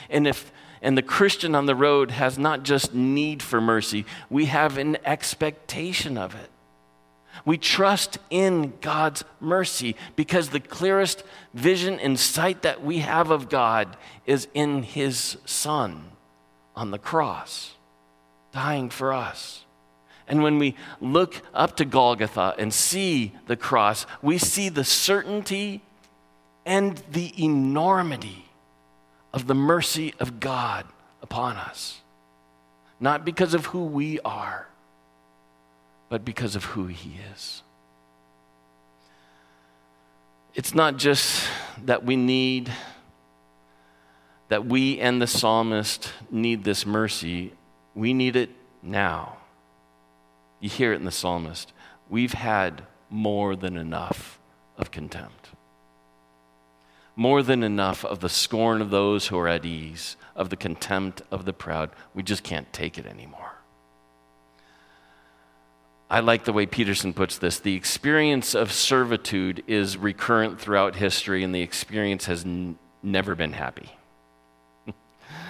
And 0.08 0.28
if 0.28 0.52
and 0.80 0.96
the 0.96 1.02
Christian 1.02 1.54
on 1.54 1.66
the 1.66 1.74
road 1.74 2.12
has 2.12 2.38
not 2.38 2.62
just 2.62 2.94
need 2.94 3.42
for 3.42 3.60
mercy, 3.60 4.06
we 4.30 4.46
have 4.46 4.78
an 4.78 4.96
expectation 5.04 6.16
of 6.16 6.34
it. 6.34 6.50
We 7.44 7.58
trust 7.58 8.18
in 8.30 8.74
God's 8.80 9.24
mercy 9.40 9.96
because 10.16 10.48
the 10.50 10.60
clearest 10.60 11.24
vision 11.54 11.98
and 12.00 12.18
sight 12.18 12.62
that 12.62 12.82
we 12.82 12.98
have 12.98 13.30
of 13.30 13.48
God 13.48 13.96
is 14.26 14.48
in 14.54 14.82
His 14.82 15.38
Son 15.44 16.10
on 16.76 16.90
the 16.90 16.98
cross, 16.98 17.74
dying 18.52 18.90
for 18.90 19.12
us. 19.12 19.64
And 20.26 20.42
when 20.42 20.58
we 20.58 20.74
look 21.00 21.40
up 21.54 21.76
to 21.76 21.84
Golgotha 21.84 22.54
and 22.58 22.72
see 22.72 23.32
the 23.46 23.56
cross, 23.56 24.06
we 24.20 24.36
see 24.36 24.68
the 24.68 24.84
certainty 24.84 25.80
and 26.66 27.02
the 27.10 27.32
enormity 27.42 28.44
of 29.32 29.46
the 29.46 29.54
mercy 29.54 30.14
of 30.20 30.38
God 30.38 30.84
upon 31.22 31.56
us. 31.56 32.00
Not 33.00 33.24
because 33.24 33.54
of 33.54 33.66
who 33.66 33.84
we 33.84 34.20
are, 34.20 34.68
but 36.08 36.24
because 36.24 36.56
of 36.56 36.64
who 36.64 36.86
He 36.86 37.18
is. 37.32 37.62
It's 40.54 40.74
not 40.74 40.96
just 40.96 41.48
that 41.84 42.04
we 42.04 42.16
need, 42.16 42.70
that 44.48 44.66
we 44.66 44.98
and 44.98 45.22
the 45.22 45.26
psalmist 45.26 46.12
need 46.30 46.64
this 46.64 46.84
mercy, 46.84 47.52
we 47.98 48.14
need 48.14 48.36
it 48.36 48.50
now. 48.82 49.36
You 50.60 50.70
hear 50.70 50.92
it 50.92 50.96
in 50.96 51.04
the 51.04 51.10
psalmist. 51.10 51.72
We've 52.08 52.32
had 52.32 52.82
more 53.10 53.56
than 53.56 53.76
enough 53.76 54.38
of 54.76 54.90
contempt 54.90 55.48
more 57.18 57.42
than 57.42 57.64
enough 57.64 58.04
of 58.04 58.20
the 58.20 58.28
scorn 58.28 58.80
of 58.80 58.90
those 58.90 59.26
who 59.26 59.36
are 59.36 59.48
at 59.48 59.64
ease, 59.64 60.16
of 60.36 60.50
the 60.50 60.56
contempt 60.56 61.20
of 61.32 61.44
the 61.44 61.52
proud. 61.52 61.90
We 62.14 62.22
just 62.22 62.44
can't 62.44 62.72
take 62.72 62.96
it 62.96 63.06
anymore. 63.06 63.56
I 66.08 66.20
like 66.20 66.44
the 66.44 66.52
way 66.52 66.64
Peterson 66.64 67.12
puts 67.12 67.36
this. 67.36 67.58
The 67.58 67.74
experience 67.74 68.54
of 68.54 68.70
servitude 68.70 69.64
is 69.66 69.96
recurrent 69.96 70.60
throughout 70.60 70.94
history, 70.94 71.42
and 71.42 71.52
the 71.52 71.60
experience 71.60 72.26
has 72.26 72.44
n- 72.44 72.78
never 73.02 73.34
been 73.34 73.52
happy. 73.52 73.97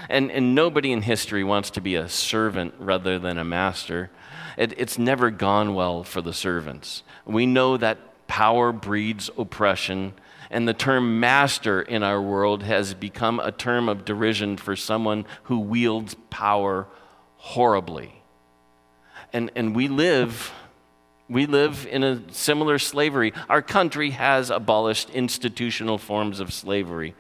And, 0.09 0.31
and 0.31 0.55
nobody 0.55 0.93
in 0.93 1.03
history 1.03 1.45
wants 1.45 1.71
to 1.71 1.81
be 1.81 1.95
a 1.95 2.09
servant 2.09 2.75
rather 2.79 3.19
than 3.19 3.39
a 3.39 3.45
master. 3.45 4.11
It, 4.57 4.75
it's 4.79 4.99
never 4.99 5.31
gone 5.31 5.75
well 5.75 6.05
for 6.05 6.21
the 6.23 6.33
servants. 6.33 7.03
We 7.25 7.47
know 7.47 7.77
that 7.77 8.27
power 8.27 8.73
breeds 8.73 9.31
oppression 9.37 10.15
and 10.51 10.67
the 10.67 10.75
term 10.75 11.21
master 11.21 11.83
in 11.83 12.03
our 12.03 12.21
world 12.21 12.63
has 12.63 12.95
become 12.95 13.41
a 13.41 13.53
term 13.53 13.89
of 13.89 14.05
derision 14.05 14.57
for 14.57 14.77
someone 14.77 15.27
who 15.45 15.59
wields 15.59 16.17
power 16.31 16.87
horribly. 17.37 18.23
And, 19.33 19.51
and 19.55 19.77
we 19.77 19.89
live. 19.89 20.53
We 21.29 21.45
live 21.45 21.87
in 21.91 22.03
a 22.03 22.23
similar 22.33 22.79
slavery. 22.79 23.35
Our 23.51 23.61
country 23.61 24.11
has 24.11 24.49
abolished 24.49 25.11
institutional 25.11 25.99
forms 25.99 26.41
of 26.41 26.53
slavery 26.55 27.15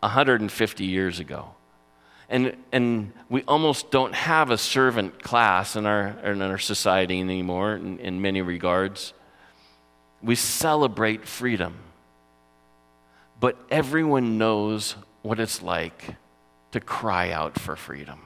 150 0.00 0.84
years 0.84 1.20
ago. 1.20 1.54
And, 2.28 2.56
and 2.72 3.12
we 3.28 3.42
almost 3.42 3.90
don't 3.90 4.14
have 4.14 4.50
a 4.50 4.58
servant 4.58 5.22
class 5.22 5.76
in 5.76 5.86
our, 5.86 6.08
in 6.24 6.40
our 6.40 6.58
society 6.58 7.20
anymore 7.20 7.74
in, 7.74 7.98
in 7.98 8.22
many 8.22 8.40
regards. 8.40 9.12
We 10.22 10.34
celebrate 10.34 11.26
freedom 11.26 11.74
but 13.42 13.56
everyone 13.72 14.38
knows 14.38 14.94
what 15.22 15.40
it's 15.40 15.62
like 15.62 16.14
to 16.70 16.78
cry 16.78 17.32
out 17.32 17.58
for 17.58 17.74
freedom. 17.74 18.20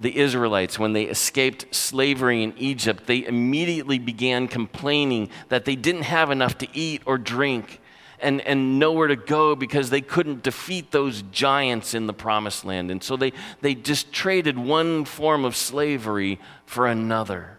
The 0.00 0.18
Israelites, 0.18 0.80
when 0.80 0.94
they 0.94 1.04
escaped 1.04 1.72
slavery 1.72 2.42
in 2.42 2.54
Egypt, 2.58 3.06
they 3.06 3.24
immediately 3.24 4.00
began 4.00 4.48
complaining 4.48 5.30
that 5.48 5.64
they 5.64 5.76
didn't 5.76 6.02
have 6.02 6.32
enough 6.32 6.58
to 6.58 6.66
eat 6.76 7.02
or 7.06 7.18
drink 7.18 7.80
and, 8.20 8.40
and 8.42 8.78
nowhere 8.78 9.08
to 9.08 9.16
go 9.16 9.54
because 9.54 9.90
they 9.90 10.00
couldn't 10.00 10.42
defeat 10.42 10.90
those 10.90 11.22
giants 11.32 11.94
in 11.94 12.06
the 12.06 12.12
promised 12.12 12.64
land. 12.64 12.90
And 12.90 13.02
so 13.02 13.16
they, 13.16 13.32
they 13.60 13.74
just 13.74 14.12
traded 14.12 14.58
one 14.58 15.04
form 15.04 15.44
of 15.44 15.56
slavery 15.56 16.38
for 16.64 16.86
another. 16.86 17.58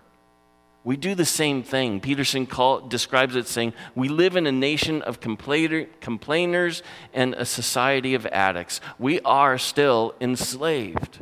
We 0.83 0.95
do 0.95 1.15
the 1.15 1.25
same 1.25 1.63
thing. 1.63 1.99
Peterson 1.99 2.45
call, 2.45 2.79
describes 2.79 3.35
it 3.35 3.47
saying, 3.47 3.73
We 3.93 4.07
live 4.07 4.37
in 4.37 4.47
a 4.47 4.53
nation 4.53 5.01
of 5.01 5.19
complainer, 5.19 5.85
complainers 5.99 6.81
and 7.13 7.33
a 7.33 7.43
society 7.43 8.13
of 8.13 8.25
addicts. 8.27 8.79
We 8.97 9.19
are 9.21 9.57
still 9.57 10.15
enslaved. 10.21 11.19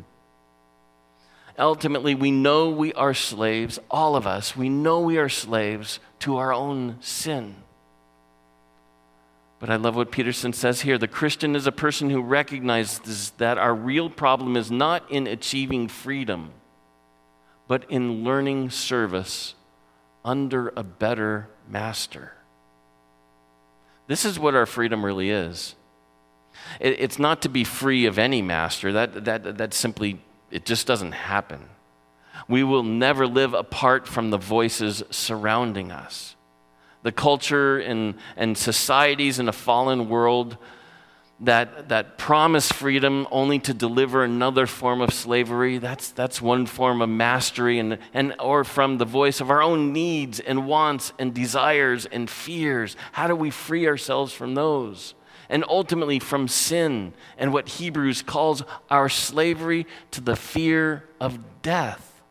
Ultimately, 1.58 2.15
we 2.15 2.32
know 2.32 2.70
we 2.70 2.94
are 2.94 3.13
slaves, 3.13 3.80
all 3.89 4.15
of 4.15 4.27
us, 4.27 4.56
we 4.56 4.70
know 4.70 5.00
we 5.00 5.18
are 5.18 5.30
slaves 5.30 6.00
to 6.20 6.38
our 6.38 6.54
own 6.54 6.98
sin. 7.00 7.56
But 9.60 9.70
I 9.70 9.78
love 9.78 9.96
what 9.96 10.12
Peterson 10.12 10.54
says 10.54 10.82
here. 10.82 10.98
The 10.98 11.08
Christian 11.08 11.56
is 11.56 11.66
a 11.66 11.72
person 11.72 12.10
who 12.10 12.22
recognizes 12.22 13.32
that 13.38 13.58
our 13.58 13.74
real 13.74 14.10
problem 14.10 14.58
is 14.58 14.70
not 14.70 15.10
in 15.10 15.28
achieving 15.28 15.88
freedom, 15.88 16.52
but 17.68 17.90
in 17.90 18.24
learning 18.24 18.70
service 18.70 19.56
under 20.24 20.74
a 20.76 20.84
better 20.84 21.48
master. 21.70 22.34
This 24.08 24.26
is 24.26 24.38
what 24.38 24.56
our 24.56 24.66
freedom 24.66 25.06
really 25.06 25.30
is. 25.30 25.76
it's 26.80 27.20
not 27.20 27.42
to 27.42 27.50
be 27.50 27.64
free 27.64 28.06
of 28.06 28.20
any 28.20 28.42
master. 28.42 28.92
That, 28.92 29.26
that, 29.26 29.58
that 29.58 29.74
simply, 29.74 30.22
it 30.52 30.66
just 30.66 30.86
doesn't 30.86 31.14
happen. 31.14 31.70
We 32.48 32.64
will 32.64 32.84
never 32.84 33.26
live 33.26 33.54
apart 33.54 34.08
from 34.08 34.30
the 34.30 34.38
voices 34.38 35.04
surrounding 35.10 35.92
us 35.92 36.36
the 37.06 37.12
culture 37.12 37.78
and, 37.78 38.16
and 38.36 38.58
societies 38.58 39.38
in 39.38 39.48
a 39.48 39.52
fallen 39.52 40.10
world 40.10 40.58
that, 41.40 41.90
that 41.90 42.18
promise 42.18 42.72
freedom 42.72 43.28
only 43.30 43.60
to 43.60 43.76
deliver 43.76 44.24
another 44.24 44.66
form 44.66 45.02
of 45.02 45.14
slavery 45.14 45.78
that's, 45.78 46.10
that's 46.10 46.42
one 46.42 46.66
form 46.66 47.04
of 47.04 47.10
mastery 47.10 47.78
and, 47.78 48.00
and 48.12 48.34
or 48.40 48.64
from 48.64 48.98
the 48.98 49.06
voice 49.06 49.40
of 49.40 49.52
our 49.52 49.62
own 49.62 49.94
needs 49.94 50.40
and 50.40 50.66
wants 50.66 51.14
and 51.20 51.32
desires 51.36 52.08
and 52.08 52.28
fears. 52.28 52.98
How 53.12 53.28
do 53.28 53.36
we 53.36 53.52
free 53.52 53.86
ourselves 53.86 54.34
from 54.34 54.56
those? 54.56 55.14
And 55.48 55.64
ultimately 55.70 56.18
from 56.18 56.48
sin 56.48 57.14
and 57.38 57.54
what 57.54 57.70
hebrews 57.70 58.24
calls 58.24 58.64
our 58.90 59.10
slavery 59.10 59.86
to 60.10 60.22
the 60.22 60.36
fear 60.36 61.08
of 61.22 61.62
death 61.62 62.24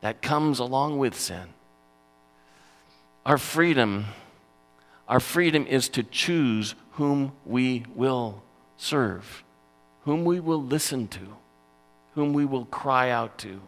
that 0.00 0.22
comes 0.22 0.58
along 0.58 0.96
with 0.96 1.14
sin 1.14 1.48
our 3.24 3.38
freedom, 3.38 4.06
our 5.08 5.20
freedom 5.20 5.66
is 5.66 5.88
to 5.90 6.02
choose 6.02 6.74
whom 6.92 7.32
we 7.44 7.84
will 7.94 8.42
serve, 8.76 9.44
whom 10.02 10.24
we 10.24 10.40
will 10.40 10.62
listen 10.62 11.08
to, 11.08 11.36
whom 12.14 12.32
we 12.32 12.44
will 12.44 12.66
cry 12.66 13.10
out 13.10 13.38
to. 13.38 13.60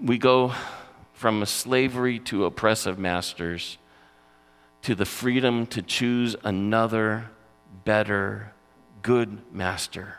We 0.00 0.18
go 0.18 0.54
from 1.12 1.44
slavery 1.44 2.18
to 2.20 2.44
oppressive 2.44 2.98
masters 2.98 3.78
to 4.82 4.94
the 4.94 5.04
freedom 5.04 5.66
to 5.68 5.82
choose 5.82 6.34
another, 6.42 7.30
better, 7.84 8.52
good 9.02 9.38
master. 9.52 10.16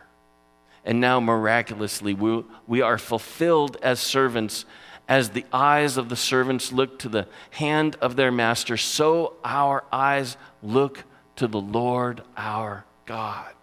And 0.86 1.00
now, 1.00 1.20
miraculously, 1.20 2.14
we, 2.14 2.44
we 2.68 2.82
are 2.82 2.98
fulfilled 2.98 3.78
as 3.82 4.00
servants 4.00 4.66
as 5.08 5.30
the 5.30 5.46
eyes 5.52 5.98
of 5.98 6.10
the 6.10 6.16
servants 6.16 6.72
look 6.72 6.98
to 7.00 7.10
the 7.10 7.28
hand 7.52 7.96
of 8.02 8.16
their 8.16 8.32
master, 8.32 8.78
so 8.78 9.34
our 9.44 9.84
eyes 9.92 10.38
look 10.62 11.04
to 11.36 11.48
the 11.48 11.60
Lord 11.60 12.22
our 12.38 12.86
God. 13.06 13.54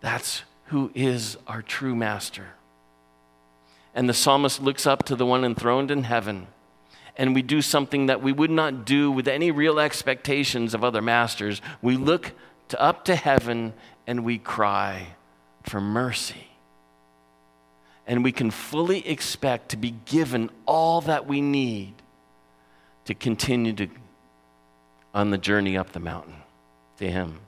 That's 0.00 0.42
who 0.66 0.90
is 0.94 1.36
our 1.46 1.62
true 1.62 1.94
master. 1.94 2.48
And 3.94 4.08
the 4.08 4.14
psalmist 4.14 4.62
looks 4.62 4.86
up 4.86 5.04
to 5.04 5.16
the 5.16 5.26
one 5.26 5.44
enthroned 5.44 5.90
in 5.90 6.04
heaven, 6.04 6.46
and 7.16 7.34
we 7.34 7.42
do 7.42 7.62
something 7.62 8.06
that 8.06 8.22
we 8.22 8.32
would 8.32 8.50
not 8.50 8.84
do 8.84 9.10
with 9.10 9.26
any 9.28 9.50
real 9.50 9.80
expectations 9.80 10.74
of 10.74 10.84
other 10.84 11.02
masters. 11.02 11.60
We 11.82 11.96
look 11.96 12.32
to 12.68 12.80
up 12.80 13.04
to 13.06 13.16
heaven 13.16 13.72
and 14.06 14.24
we 14.24 14.38
cry 14.38 15.14
for 15.64 15.80
mercy 15.80 16.49
and 18.06 18.24
we 18.24 18.32
can 18.32 18.50
fully 18.50 19.06
expect 19.06 19.70
to 19.70 19.76
be 19.76 19.94
given 20.06 20.50
all 20.66 21.00
that 21.02 21.26
we 21.26 21.40
need 21.40 21.94
to 23.04 23.14
continue 23.14 23.72
to 23.72 23.88
on 25.12 25.30
the 25.30 25.38
journey 25.38 25.76
up 25.76 25.92
the 25.92 26.00
mountain 26.00 26.36
to 26.98 27.10
him. 27.10 27.40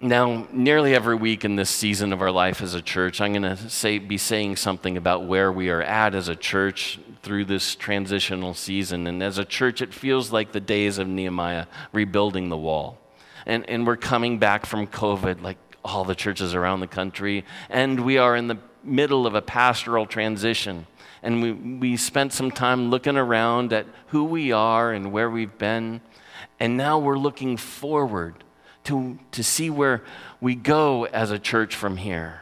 Now 0.00 0.48
nearly 0.52 0.94
every 0.94 1.14
week 1.14 1.44
in 1.44 1.56
this 1.56 1.70
season 1.70 2.12
of 2.12 2.20
our 2.22 2.30
life 2.30 2.60
as 2.60 2.74
a 2.74 2.82
church 2.82 3.20
i'm 3.20 3.32
going 3.32 3.42
to 3.42 3.56
say 3.70 3.98
be 3.98 4.18
saying 4.18 4.56
something 4.56 4.96
about 4.96 5.26
where 5.26 5.52
we 5.52 5.70
are 5.70 5.82
at 5.82 6.16
as 6.16 6.26
a 6.26 6.34
church 6.34 6.98
through 7.22 7.44
this 7.44 7.76
transitional 7.76 8.52
season. 8.52 9.06
And 9.06 9.22
as 9.22 9.38
a 9.38 9.44
church 9.44 9.80
it 9.80 9.94
feels 9.94 10.32
like 10.32 10.50
the 10.50 10.60
days 10.60 10.98
of 10.98 11.06
nehemiah 11.06 11.66
rebuilding 11.92 12.48
the 12.48 12.56
wall. 12.56 12.98
And, 13.46 13.68
and 13.70 13.86
we're 13.86 13.96
coming 13.96 14.38
back 14.38 14.66
from 14.66 14.88
covid 14.88 15.40
like 15.40 15.58
all 15.84 16.04
the 16.04 16.14
churches 16.14 16.54
around 16.54 16.80
the 16.80 16.86
country, 16.86 17.44
and 17.68 18.04
we 18.04 18.18
are 18.18 18.36
in 18.36 18.48
the 18.48 18.58
middle 18.84 19.26
of 19.26 19.34
a 19.34 19.42
pastoral 19.42 20.06
transition. 20.06 20.86
And 21.22 21.42
we, 21.42 21.52
we 21.52 21.96
spent 21.96 22.32
some 22.32 22.50
time 22.50 22.90
looking 22.90 23.16
around 23.16 23.72
at 23.72 23.86
who 24.08 24.24
we 24.24 24.50
are 24.50 24.92
and 24.92 25.12
where 25.12 25.30
we've 25.30 25.56
been. 25.56 26.00
And 26.58 26.76
now 26.76 26.98
we're 26.98 27.18
looking 27.18 27.56
forward 27.56 28.42
to, 28.84 29.18
to 29.30 29.44
see 29.44 29.70
where 29.70 30.02
we 30.40 30.54
go 30.56 31.04
as 31.06 31.30
a 31.30 31.38
church 31.38 31.76
from 31.76 31.96
here. 31.96 32.40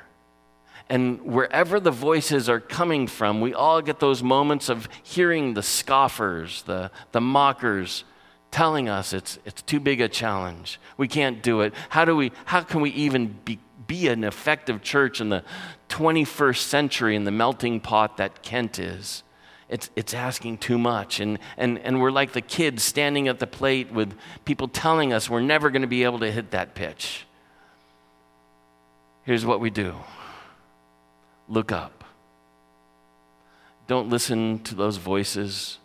And 0.89 1.21
wherever 1.23 1.79
the 1.79 1.91
voices 1.91 2.49
are 2.49 2.59
coming 2.59 3.07
from, 3.07 3.41
we 3.41 3.55
all 3.55 3.81
get 3.81 4.01
those 4.01 4.23
moments 4.23 4.69
of 4.69 4.89
hearing 5.03 5.55
the 5.55 5.63
scoffers, 5.63 6.63
the, 6.63 6.91
the 7.13 7.21
mockers, 7.21 8.05
telling 8.51 8.89
us 8.89 9.13
it's, 9.13 9.39
it's 9.45 9.63
too 9.63 9.81
big 9.81 10.01
a 10.01 10.09
challenge. 10.09 10.81
We 10.97 11.09
can't 11.09 11.43
do 11.43 11.61
it. 11.61 11.75
How, 11.89 12.05
do 12.05 12.17
we, 12.17 12.33
how 12.45 12.63
can 12.63 12.81
we 12.81 12.91
even 12.91 13.39
be, 13.45 13.59
be 13.87 14.09
an 14.09 14.25
effective 14.25 14.83
church 14.83 15.21
in 15.21 15.29
the 15.29 15.45
21st 15.89 16.59
century 16.59 17.17
in 17.17 17.25
the 17.25 17.31
melting 17.31 17.81
pot 17.81 18.17
that 18.17 18.43
Kent 18.43 18.79
is? 18.79 19.23
It's, 19.69 19.89
it's 19.95 20.15
asking 20.15 20.59
too 20.59 20.79
much. 20.79 21.21
And, 21.21 21.39
and, 21.57 21.79
and 21.79 22.01
we're 22.01 22.11
like 22.11 22.33
the 22.33 22.41
kids 22.41 22.83
standing 22.83 23.29
at 23.29 23.39
the 23.39 23.47
plate 23.47 23.93
with 23.93 24.15
people 24.45 24.67
telling 24.67 25.13
us 25.13 25.31
we're 25.31 25.41
never 25.41 25.71
going 25.71 25.83
to 25.83 25.89
be 25.89 26.03
able 26.03 26.19
to 26.21 26.31
hit 26.31 26.51
that 26.51 26.75
pitch. 26.75 27.27
Here's 29.23 29.47
what 29.47 29.61
we 29.61 29.71
do 29.71 29.95
look 31.49 31.73
up. 31.73 32.05
Don't 33.87 34.09
listen 34.09 34.61
to 34.61 34.75
those 34.75 34.97
voices 34.97 35.79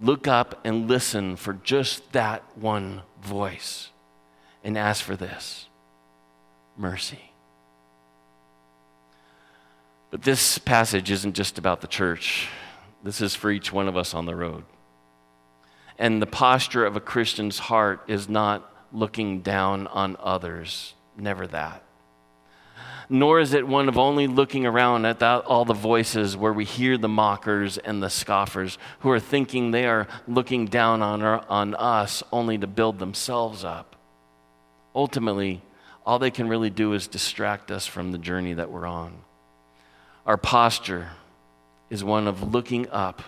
look 0.00 0.26
up 0.26 0.60
and 0.64 0.88
listen 0.88 1.36
for 1.36 1.52
just 1.52 2.12
that 2.12 2.42
one 2.56 3.02
voice 3.22 3.90
and 4.62 4.76
ask 4.76 5.04
for 5.04 5.16
this 5.16 5.68
mercy. 6.76 7.32
But 10.10 10.22
this 10.22 10.58
passage 10.58 11.10
isn't 11.10 11.34
just 11.34 11.58
about 11.58 11.80
the 11.80 11.86
church, 11.86 12.48
this 13.02 13.20
is 13.20 13.34
for 13.34 13.50
each 13.50 13.72
one 13.72 13.88
of 13.88 13.96
us 13.96 14.14
on 14.14 14.26
the 14.26 14.36
road. 14.36 14.64
And 15.98 16.20
the 16.20 16.26
posture 16.26 16.84
of 16.84 16.96
a 16.96 17.00
Christian's 17.00 17.58
heart 17.58 18.02
is 18.08 18.28
not 18.28 18.68
looking 18.92 19.42
down 19.42 19.86
on 19.88 20.16
others, 20.20 20.94
never 21.16 21.46
that 21.48 21.84
nor 23.08 23.40
is 23.40 23.52
it 23.52 23.66
one 23.66 23.88
of 23.88 23.98
only 23.98 24.26
looking 24.26 24.66
around 24.66 25.04
at 25.04 25.18
that, 25.18 25.44
all 25.44 25.64
the 25.64 25.74
voices 25.74 26.36
where 26.36 26.52
we 26.52 26.64
hear 26.64 26.96
the 26.96 27.08
mockers 27.08 27.78
and 27.78 28.02
the 28.02 28.10
scoffers 28.10 28.78
who 29.00 29.10
are 29.10 29.20
thinking 29.20 29.70
they 29.70 29.86
are 29.86 30.08
looking 30.26 30.66
down 30.66 31.02
on, 31.02 31.22
our, 31.22 31.44
on 31.48 31.74
us 31.74 32.22
only 32.32 32.58
to 32.58 32.66
build 32.66 32.98
themselves 32.98 33.64
up. 33.64 33.96
Ultimately, 34.94 35.62
all 36.06 36.18
they 36.18 36.30
can 36.30 36.48
really 36.48 36.70
do 36.70 36.92
is 36.92 37.06
distract 37.06 37.70
us 37.70 37.86
from 37.86 38.12
the 38.12 38.18
journey 38.18 38.54
that 38.54 38.70
we're 38.70 38.86
on. 38.86 39.14
Our 40.26 40.36
posture 40.36 41.10
is 41.90 42.02
one 42.02 42.26
of 42.26 42.54
looking 42.54 42.88
up 42.90 43.22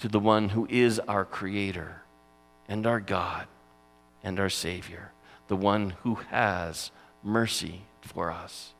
to 0.00 0.08
the 0.08 0.20
one 0.20 0.50
who 0.50 0.66
is 0.68 0.98
our 1.00 1.24
Creator 1.24 2.02
and 2.68 2.86
our 2.86 3.00
God 3.00 3.46
and 4.22 4.40
our 4.40 4.50
Savior, 4.50 5.12
the 5.48 5.56
one 5.56 5.90
who 6.02 6.16
has 6.30 6.90
mercy 7.22 7.82
for 8.04 8.30
us. 8.30 8.72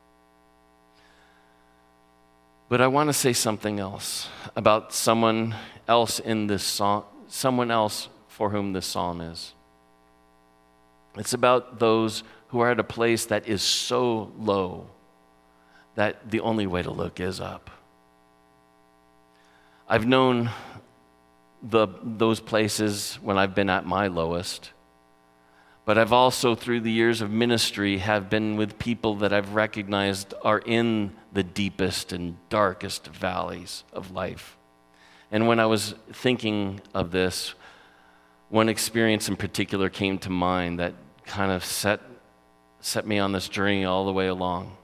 But 2.68 2.80
I 2.80 2.86
want 2.86 3.08
to 3.08 3.12
say 3.12 3.32
something 3.32 3.78
else 3.78 4.28
about 4.56 4.92
someone 4.92 5.54
else 5.86 6.18
in 6.18 6.46
this 6.46 6.62
song, 6.62 7.04
someone 7.28 7.70
else 7.70 8.08
for 8.28 8.50
whom 8.50 8.72
this 8.72 8.86
psalm 8.86 9.20
is. 9.20 9.54
It's 11.16 11.34
about 11.34 11.78
those 11.78 12.24
who 12.48 12.60
are 12.60 12.70
at 12.70 12.80
a 12.80 12.84
place 12.84 13.26
that 13.26 13.46
is 13.46 13.62
so 13.62 14.32
low 14.38 14.86
that 15.94 16.30
the 16.30 16.40
only 16.40 16.66
way 16.66 16.82
to 16.82 16.90
look 16.90 17.20
is 17.20 17.40
up. 17.40 17.70
I've 19.88 20.06
known 20.06 20.50
the, 21.62 21.88
those 22.02 22.40
places 22.40 23.18
when 23.22 23.38
I've 23.38 23.54
been 23.54 23.70
at 23.70 23.86
my 23.86 24.08
lowest. 24.08 24.70
But 25.84 25.98
I've 25.98 26.12
also, 26.12 26.54
through 26.54 26.80
the 26.80 26.90
years 26.90 27.20
of 27.20 27.30
ministry, 27.30 27.98
have 27.98 28.30
been 28.30 28.56
with 28.56 28.78
people 28.78 29.16
that 29.16 29.34
I've 29.34 29.54
recognized 29.54 30.32
are 30.42 30.60
in 30.60 31.12
the 31.32 31.42
deepest 31.42 32.12
and 32.12 32.36
darkest 32.48 33.08
valleys 33.08 33.84
of 33.92 34.10
life. 34.10 34.56
And 35.30 35.46
when 35.46 35.60
I 35.60 35.66
was 35.66 35.94
thinking 36.12 36.80
of 36.94 37.10
this, 37.10 37.54
one 38.48 38.68
experience 38.68 39.28
in 39.28 39.36
particular 39.36 39.90
came 39.90 40.16
to 40.18 40.30
mind 40.30 40.78
that 40.78 40.94
kind 41.26 41.52
of 41.52 41.64
set, 41.64 42.00
set 42.80 43.06
me 43.06 43.18
on 43.18 43.32
this 43.32 43.48
journey 43.48 43.84
all 43.84 44.06
the 44.06 44.12
way 44.12 44.28
along. 44.28 44.76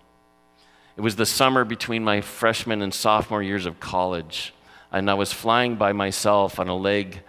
It 0.96 1.02
was 1.02 1.16
the 1.16 1.24
summer 1.24 1.64
between 1.64 2.04
my 2.04 2.20
freshman 2.20 2.82
and 2.82 2.92
sophomore 2.92 3.42
years 3.42 3.64
of 3.64 3.80
college, 3.80 4.52
and 4.92 5.10
I 5.10 5.14
was 5.14 5.32
flying 5.32 5.76
by 5.76 5.92
myself 5.92 6.58
on 6.58 6.68
a 6.68 6.76
leg 6.76 7.22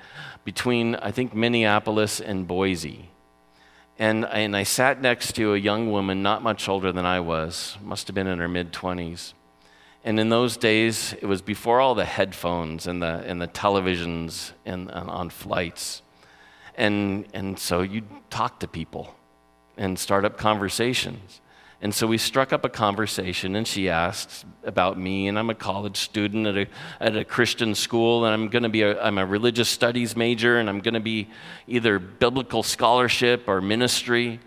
between, 0.43 0.95
I 0.95 1.11
think, 1.11 1.33
Minneapolis 1.33 2.19
and 2.19 2.47
Boise. 2.47 3.10
And, 4.01 4.25
and 4.25 4.57
I 4.57 4.63
sat 4.63 4.99
next 4.99 5.33
to 5.33 5.53
a 5.53 5.57
young 5.59 5.91
woman, 5.91 6.23
not 6.23 6.41
much 6.41 6.67
older 6.67 6.91
than 6.91 7.05
I 7.05 7.19
was, 7.19 7.77
must 7.83 8.07
have 8.07 8.15
been 8.15 8.25
in 8.25 8.39
her 8.39 8.47
mid 8.47 8.73
20s. 8.73 9.33
And 10.03 10.19
in 10.19 10.29
those 10.29 10.57
days, 10.57 11.13
it 11.21 11.27
was 11.27 11.43
before 11.43 11.79
all 11.79 11.93
the 11.93 12.03
headphones 12.03 12.87
and 12.87 12.99
the, 12.99 13.23
and 13.27 13.39
the 13.39 13.47
televisions 13.47 14.53
and, 14.65 14.89
and 14.89 15.07
on 15.07 15.29
flights. 15.29 16.01
And, 16.73 17.27
and 17.35 17.59
so 17.59 17.83
you'd 17.83 18.07
talk 18.31 18.59
to 18.61 18.67
people 18.67 19.13
and 19.77 19.99
start 19.99 20.25
up 20.25 20.35
conversations. 20.35 21.39
And 21.83 21.95
so 21.95 22.05
we 22.05 22.19
struck 22.19 22.53
up 22.53 22.63
a 22.63 22.69
conversation, 22.69 23.55
and 23.55 23.67
she 23.67 23.89
asked 23.89 24.45
about 24.63 24.99
me, 24.99 25.27
and 25.27 25.39
I'm 25.39 25.49
a 25.49 25.55
college 25.55 25.97
student 25.97 26.45
at 26.45 26.55
a, 26.55 26.67
at 26.99 27.17
a 27.17 27.25
Christian 27.25 27.73
school, 27.73 28.25
and 28.25 28.33
I'm 28.33 28.49
going 28.49 28.61
to 28.63 28.69
be 28.69 28.83
a, 28.83 29.01
I'm 29.01 29.17
a 29.17 29.25
religious 29.25 29.67
studies 29.67 30.15
major, 30.15 30.59
and 30.59 30.69
I'm 30.69 30.81
going 30.81 30.93
to 30.93 30.99
be 30.99 31.27
either 31.67 31.97
biblical 31.97 32.61
scholarship 32.61 33.47
or 33.47 33.61
ministry. 33.61 34.39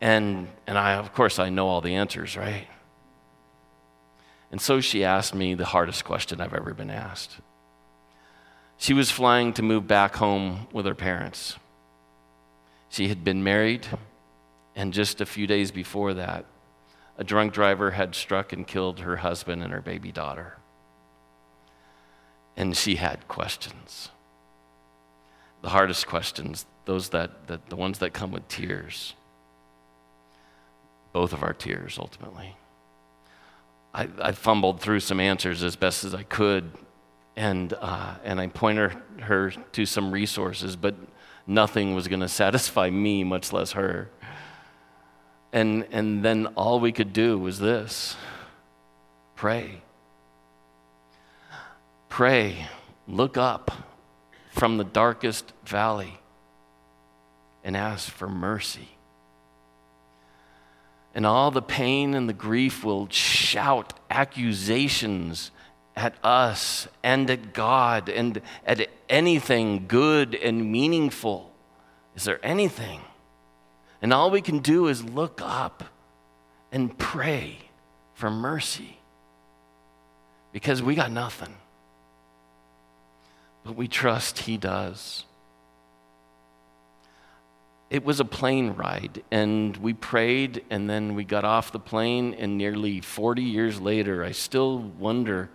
And, 0.00 0.46
and 0.68 0.78
I, 0.78 0.94
of 0.94 1.12
course, 1.12 1.40
I 1.40 1.48
know 1.48 1.66
all 1.66 1.80
the 1.80 1.96
answers, 1.96 2.36
right? 2.36 2.68
And 4.52 4.60
so 4.60 4.80
she 4.80 5.04
asked 5.04 5.34
me 5.34 5.54
the 5.54 5.66
hardest 5.66 6.04
question 6.04 6.40
I've 6.40 6.54
ever 6.54 6.72
been 6.72 6.90
asked. 6.90 7.36
She 8.76 8.94
was 8.94 9.10
flying 9.10 9.52
to 9.54 9.62
move 9.62 9.88
back 9.88 10.14
home 10.14 10.68
with 10.72 10.86
her 10.86 10.94
parents. 10.94 11.56
She 12.90 13.08
had 13.08 13.24
been 13.24 13.42
married, 13.42 13.88
and 14.76 14.92
just 14.92 15.20
a 15.20 15.26
few 15.26 15.48
days 15.48 15.72
before 15.72 16.14
that, 16.14 16.46
a 17.20 17.24
drunk 17.24 17.52
driver 17.52 17.90
had 17.90 18.14
struck 18.14 18.50
and 18.54 18.66
killed 18.66 19.00
her 19.00 19.16
husband 19.16 19.62
and 19.62 19.74
her 19.74 19.82
baby 19.82 20.10
daughter. 20.10 20.56
And 22.56 22.74
she 22.74 22.96
had 22.96 23.28
questions. 23.28 24.08
The 25.60 25.68
hardest 25.68 26.06
questions, 26.06 26.64
those 26.86 27.10
that, 27.10 27.46
that 27.48 27.68
the 27.68 27.76
ones 27.76 27.98
that 27.98 28.14
come 28.14 28.32
with 28.32 28.48
tears. 28.48 29.14
Both 31.12 31.34
of 31.34 31.42
our 31.42 31.52
tears, 31.52 31.98
ultimately. 31.98 32.56
I, 33.92 34.08
I 34.22 34.32
fumbled 34.32 34.80
through 34.80 35.00
some 35.00 35.20
answers 35.20 35.62
as 35.62 35.76
best 35.76 36.04
as 36.04 36.14
I 36.14 36.22
could, 36.22 36.72
and, 37.36 37.74
uh, 37.74 38.14
and 38.24 38.40
I 38.40 38.46
pointed 38.46 38.96
her, 39.20 39.50
to 39.50 39.84
some 39.84 40.10
resources, 40.10 40.74
but 40.74 40.94
nothing 41.46 41.94
was 41.94 42.08
going 42.08 42.20
to 42.20 42.28
satisfy 42.28 42.88
me, 42.88 43.24
much 43.24 43.52
less 43.52 43.72
her. 43.72 44.08
And, 45.52 45.86
and 45.90 46.24
then 46.24 46.46
all 46.48 46.80
we 46.80 46.92
could 46.92 47.12
do 47.12 47.38
was 47.38 47.58
this 47.58 48.16
pray. 49.34 49.82
Pray, 52.08 52.66
look 53.08 53.36
up 53.36 53.70
from 54.50 54.76
the 54.76 54.84
darkest 54.84 55.52
valley 55.64 56.18
and 57.64 57.76
ask 57.76 58.10
for 58.10 58.28
mercy. 58.28 58.88
And 61.14 61.26
all 61.26 61.50
the 61.50 61.62
pain 61.62 62.14
and 62.14 62.28
the 62.28 62.34
grief 62.34 62.84
will 62.84 63.08
shout 63.08 63.94
accusations 64.10 65.50
at 65.96 66.14
us 66.22 66.86
and 67.02 67.28
at 67.30 67.52
God 67.52 68.08
and 68.08 68.40
at 68.64 68.88
anything 69.08 69.86
good 69.88 70.34
and 70.34 70.70
meaningful. 70.70 71.52
Is 72.14 72.24
there 72.24 72.44
anything? 72.44 73.00
And 74.02 74.12
all 74.12 74.30
we 74.30 74.40
can 74.40 74.60
do 74.60 74.88
is 74.88 75.04
look 75.04 75.40
up 75.42 75.84
and 76.72 76.96
pray 76.96 77.58
for 78.14 78.30
mercy 78.30 78.98
because 80.52 80.82
we 80.82 80.94
got 80.94 81.10
nothing. 81.10 81.54
But 83.64 83.76
we 83.76 83.88
trust 83.88 84.40
He 84.40 84.56
does. 84.56 85.24
It 87.90 88.04
was 88.04 88.20
a 88.20 88.24
plane 88.24 88.70
ride, 88.70 89.22
and 89.30 89.76
we 89.78 89.94
prayed, 89.94 90.64
and 90.70 90.88
then 90.88 91.14
we 91.14 91.24
got 91.24 91.44
off 91.44 91.72
the 91.72 91.80
plane, 91.80 92.34
and 92.34 92.56
nearly 92.56 93.00
40 93.00 93.42
years 93.42 93.80
later, 93.80 94.24
I 94.24 94.30
still 94.30 94.78
wonder 94.78 95.50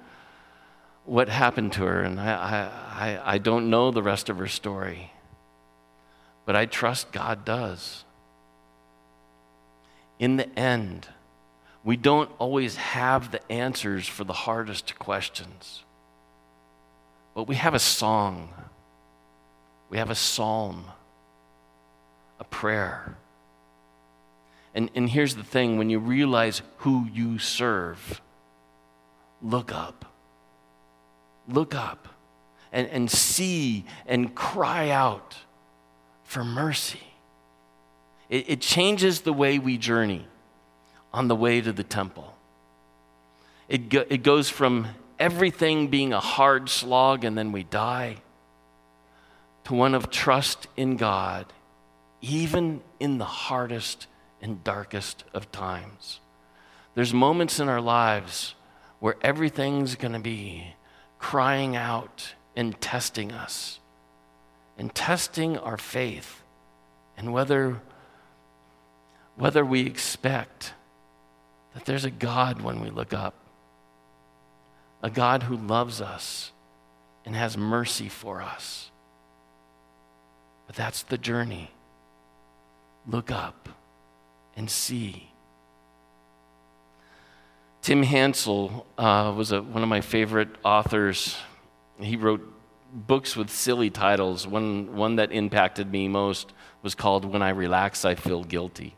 what 1.05 1.29
happened 1.29 1.71
to 1.73 1.85
her, 1.85 2.01
and 2.01 2.19
I, 2.19 2.69
I, 3.23 3.35
I 3.35 3.37
don't 3.37 3.69
know 3.69 3.89
the 3.89 4.03
rest 4.03 4.29
of 4.29 4.37
her 4.37 4.47
story. 4.47 5.13
But 6.45 6.55
I 6.55 6.65
trust 6.65 7.11
God 7.11 7.45
does 7.45 8.04
in 10.19 10.37
the 10.37 10.57
end, 10.57 11.07
we 11.83 11.97
don't 11.97 12.29
always 12.39 12.75
have 12.77 13.31
the 13.31 13.51
answers 13.51 14.07
for 14.07 14.23
the 14.23 14.33
hardest 14.33 14.97
questions. 14.97 15.83
But 17.33 17.47
we 17.47 17.55
have 17.55 17.73
a 17.73 17.79
song, 17.79 18.49
we 19.89 19.97
have 19.97 20.09
a 20.09 20.15
psalm, 20.15 20.85
a 22.39 22.43
prayer. 22.43 23.17
And, 24.73 24.89
and 24.95 25.09
here's 25.09 25.35
the 25.35 25.43
thing 25.43 25.77
when 25.77 25.89
you 25.89 25.99
realize 25.99 26.61
who 26.79 27.07
you 27.13 27.39
serve, 27.39 28.21
look 29.41 29.73
up. 29.73 30.05
Look 31.47 31.75
up 31.75 32.07
and, 32.71 32.87
and 32.87 33.09
see 33.09 33.85
and 34.05 34.33
cry 34.33 34.89
out 34.89 35.35
for 36.23 36.43
mercy. 36.43 37.14
It, 38.29 38.49
it 38.49 38.61
changes 38.61 39.21
the 39.21 39.33
way 39.33 39.59
we 39.59 39.77
journey 39.77 40.27
on 41.13 41.27
the 41.27 41.35
way 41.35 41.61
to 41.61 41.71
the 41.71 41.83
temple. 41.83 42.35
It, 43.69 43.89
go, 43.89 44.03
it 44.09 44.23
goes 44.23 44.49
from 44.49 44.87
everything 45.17 45.87
being 45.87 46.13
a 46.13 46.19
hard 46.19 46.69
slog 46.69 47.23
and 47.23 47.37
then 47.37 47.51
we 47.51 47.63
die 47.63 48.17
to 49.65 49.73
one 49.73 49.95
of 49.95 50.09
trust 50.09 50.67
in 50.77 50.95
God, 50.95 51.51
even 52.21 52.81
in 52.99 53.17
the 53.17 53.25
hardest 53.25 54.07
and 54.41 54.63
darkest 54.63 55.23
of 55.33 55.51
times. 55.51 56.19
There's 56.93 57.13
moments 57.13 57.59
in 57.59 57.67
our 57.67 57.81
lives 57.81 58.55
where 58.99 59.15
everything's 59.21 59.95
going 59.95 60.13
to 60.13 60.19
be 60.19 60.75
crying 61.19 61.75
out 61.75 62.35
and 62.55 62.79
testing 62.79 63.31
us 63.31 63.79
and 64.77 64.93
testing 64.93 65.57
our 65.57 65.77
faith 65.77 66.43
and 67.17 67.33
whether 67.33 67.81
whether 69.35 69.65
we 69.65 69.81
expect 69.81 70.73
that 71.73 71.85
there's 71.85 72.05
a 72.05 72.11
God 72.11 72.61
when 72.61 72.79
we 72.79 72.89
look 72.89 73.13
up, 73.13 73.35
a 75.03 75.09
God 75.09 75.43
who 75.43 75.57
loves 75.57 76.01
us 76.01 76.51
and 77.25 77.35
has 77.35 77.57
mercy 77.57 78.07
for 78.07 78.41
us. 78.41 78.91
But 80.67 80.75
that's 80.75 81.03
the 81.03 81.17
journey. 81.17 81.71
Look 83.07 83.29
up 83.29 83.69
and 84.55 84.69
see. 84.69 85.31
Tim 87.81 88.01
Hansel 88.01 88.87
uh, 88.97 89.33
was 89.35 89.51
a, 89.51 89.61
one 89.61 89.83
of 89.83 89.89
my 89.89 90.01
favorite 90.01 90.49
authors. 90.63 91.37
He 91.99 92.15
wrote 92.15 92.51
books 92.91 93.35
with 93.35 93.51
silly 93.51 93.89
titles. 93.89 94.47
One, 94.47 94.95
one 94.95 95.17
that 95.17 95.31
impacted 95.31 95.91
me 95.91 96.07
most 96.07 96.51
was 96.81 96.95
called 96.95 97.25
When 97.25 97.41
I 97.41 97.49
Relax, 97.49 98.05
I 98.05 98.15
Feel 98.15 98.43
Guilty. 98.43 98.95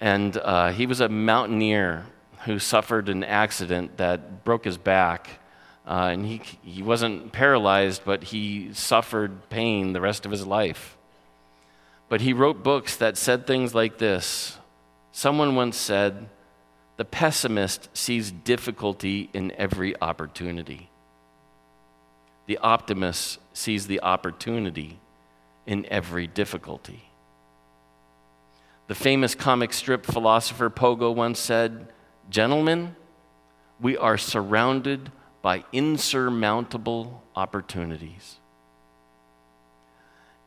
And 0.00 0.36
uh, 0.36 0.72
he 0.72 0.86
was 0.86 1.00
a 1.00 1.08
mountaineer 1.08 2.06
who 2.44 2.58
suffered 2.58 3.08
an 3.08 3.24
accident 3.24 3.96
that 3.96 4.44
broke 4.44 4.64
his 4.64 4.78
back. 4.78 5.40
Uh, 5.86 6.10
and 6.12 6.26
he, 6.26 6.42
he 6.62 6.82
wasn't 6.82 7.32
paralyzed, 7.32 8.02
but 8.04 8.24
he 8.24 8.72
suffered 8.72 9.48
pain 9.48 9.92
the 9.92 10.00
rest 10.00 10.24
of 10.24 10.30
his 10.30 10.46
life. 10.46 10.96
But 12.08 12.20
he 12.20 12.32
wrote 12.32 12.62
books 12.62 12.96
that 12.96 13.16
said 13.16 13.46
things 13.46 13.74
like 13.74 13.98
this 13.98 14.58
Someone 15.12 15.56
once 15.56 15.76
said, 15.76 16.28
The 16.96 17.04
pessimist 17.04 17.88
sees 17.96 18.30
difficulty 18.30 19.30
in 19.32 19.52
every 19.52 20.00
opportunity. 20.00 20.90
The 22.46 22.58
optimist 22.58 23.38
sees 23.52 23.86
the 23.86 24.00
opportunity 24.00 25.00
in 25.66 25.84
every 25.90 26.26
difficulty. 26.26 27.07
The 28.88 28.94
famous 28.94 29.34
comic 29.34 29.74
strip 29.74 30.04
philosopher 30.04 30.70
Pogo 30.70 31.14
once 31.14 31.38
said, 31.38 31.88
Gentlemen, 32.30 32.96
we 33.80 33.96
are 33.96 34.18
surrounded 34.18 35.12
by 35.42 35.64
insurmountable 35.72 37.22
opportunities. 37.36 38.38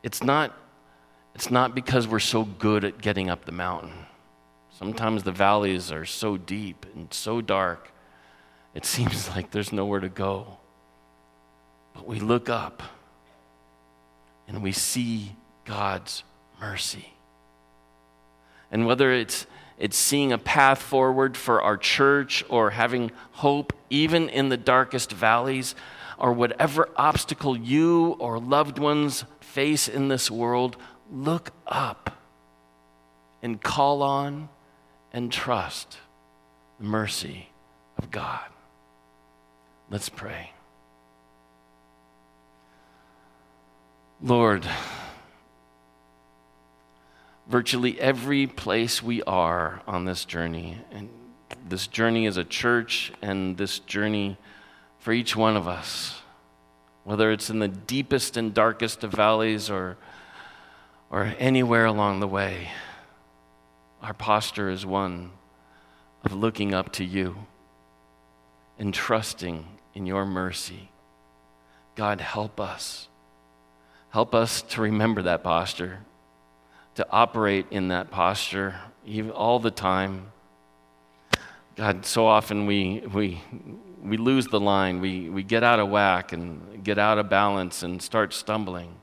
It's 0.02 0.22
not, 0.22 0.56
it's 1.36 1.50
not 1.50 1.74
because 1.74 2.08
we're 2.08 2.18
so 2.18 2.44
good 2.44 2.84
at 2.84 3.00
getting 3.00 3.30
up 3.30 3.44
the 3.44 3.52
mountain. 3.52 4.06
Sometimes 4.70 5.22
the 5.22 5.32
valleys 5.32 5.92
are 5.92 6.04
so 6.04 6.36
deep 6.36 6.84
and 6.94 7.14
so 7.14 7.40
dark, 7.40 7.92
it 8.74 8.84
seems 8.84 9.28
like 9.30 9.52
there's 9.52 9.72
nowhere 9.72 10.00
to 10.00 10.08
go. 10.08 10.58
But 11.94 12.08
we 12.08 12.18
look 12.18 12.48
up 12.48 12.82
and 14.48 14.62
we 14.62 14.72
see 14.72 15.36
God's 15.64 16.24
mercy. 16.60 17.12
And 18.72 18.86
whether 18.86 19.12
it's, 19.12 19.46
it's 19.78 19.96
seeing 19.96 20.32
a 20.32 20.38
path 20.38 20.82
forward 20.82 21.36
for 21.36 21.62
our 21.62 21.76
church 21.76 22.44
or 22.48 22.70
having 22.70 23.12
hope 23.32 23.72
even 23.90 24.28
in 24.28 24.48
the 24.48 24.56
darkest 24.56 25.12
valleys, 25.12 25.76
or 26.18 26.32
whatever 26.32 26.88
obstacle 26.96 27.56
you 27.56 28.16
or 28.18 28.38
loved 28.38 28.78
ones 28.78 29.24
face 29.40 29.88
in 29.88 30.08
this 30.08 30.30
world, 30.30 30.76
look 31.10 31.50
up 31.66 32.16
and 33.42 33.60
call 33.60 34.02
on 34.02 34.48
and 35.12 35.32
trust 35.32 35.98
the 36.78 36.84
mercy 36.84 37.48
of 37.98 38.10
God. 38.10 38.44
Let's 39.90 40.08
pray. 40.08 40.52
Lord, 44.22 44.64
virtually 47.46 48.00
every 48.00 48.46
place 48.46 49.02
we 49.02 49.22
are 49.24 49.82
on 49.86 50.04
this 50.04 50.24
journey, 50.24 50.78
and 50.90 51.08
this 51.68 51.86
journey 51.86 52.26
as 52.26 52.36
a 52.36 52.44
church, 52.44 53.12
and 53.20 53.56
this 53.56 53.78
journey 53.80 54.36
for 54.98 55.12
each 55.12 55.34
one 55.34 55.56
of 55.56 55.66
us, 55.66 56.20
whether 57.04 57.32
it's 57.32 57.50
in 57.50 57.58
the 57.58 57.68
deepest 57.68 58.36
and 58.36 58.54
darkest 58.54 59.02
of 59.02 59.12
valleys 59.12 59.68
or, 59.68 59.96
or 61.10 61.34
anywhere 61.38 61.86
along 61.86 62.20
the 62.20 62.28
way, 62.28 62.70
our 64.02 64.14
posture 64.14 64.70
is 64.70 64.86
one 64.86 65.30
of 66.24 66.32
looking 66.32 66.74
up 66.74 66.92
to 66.92 67.04
you 67.04 67.46
and 68.78 68.94
trusting 68.94 69.66
in 69.94 70.06
your 70.06 70.24
mercy. 70.24 70.90
God, 71.94 72.20
help 72.20 72.60
us. 72.60 73.08
Help 74.10 74.34
us 74.34 74.62
to 74.62 74.82
remember 74.82 75.22
that 75.22 75.42
posture, 75.42 76.00
to 76.94 77.06
operate 77.10 77.66
in 77.70 77.88
that 77.88 78.10
posture 78.10 78.74
all 79.34 79.58
the 79.58 79.70
time. 79.70 80.32
God, 81.76 82.04
so 82.04 82.26
often 82.26 82.66
we, 82.66 83.02
we, 83.12 83.40
we 84.02 84.16
lose 84.16 84.46
the 84.46 84.60
line. 84.60 85.00
We, 85.00 85.30
we 85.30 85.42
get 85.42 85.62
out 85.62 85.80
of 85.80 85.88
whack 85.88 86.32
and 86.32 86.84
get 86.84 86.98
out 86.98 87.18
of 87.18 87.28
balance 87.28 87.82
and 87.82 88.02
start 88.02 88.34
stumbling. 88.34 88.94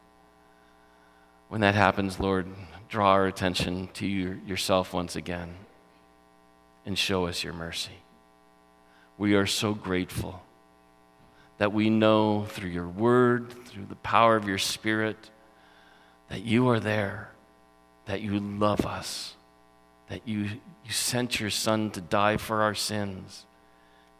When 1.47 1.61
that 1.61 1.73
happens, 1.73 2.19
Lord, 2.19 2.45
draw 2.89 3.09
our 3.11 3.25
attention 3.25 3.89
to 3.93 4.05
your, 4.05 4.35
yourself 4.45 4.93
once 4.93 5.15
again 5.15 5.55
and 6.85 6.97
show 6.97 7.25
us 7.25 7.43
your 7.43 7.53
mercy. 7.53 7.91
We 9.17 9.35
are 9.35 9.47
so 9.47 9.73
grateful 9.73 10.41
that 11.57 11.73
we 11.73 11.89
know 11.89 12.45
through 12.45 12.69
your 12.69 12.87
word, 12.87 13.51
through 13.65 13.85
the 13.85 13.95
power 13.95 14.35
of 14.35 14.47
your 14.47 14.57
spirit, 14.57 15.29
that 16.29 16.43
you 16.43 16.69
are 16.69 16.79
there, 16.79 17.31
that 18.09 18.21
you 18.21 18.39
love 18.39 18.85
us, 18.85 19.35
that 20.09 20.27
you, 20.27 20.43
you 20.83 20.91
sent 20.91 21.39
your 21.39 21.49
son 21.49 21.91
to 21.91 22.01
die 22.01 22.37
for 22.37 22.61
our 22.61 22.75
sins 22.75 23.45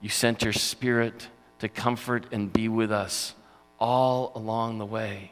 you 0.02 0.10
sent 0.10 0.43
your 0.43 0.54
spirit 0.54 1.28
to 1.60 1.67
comfort 1.67 2.25
and 2.32 2.52
be 2.52 2.69
with 2.69 2.91
us 2.91 3.34
all 3.80 4.32
along 4.36 4.78
the 4.78 4.86
way. 4.86 5.32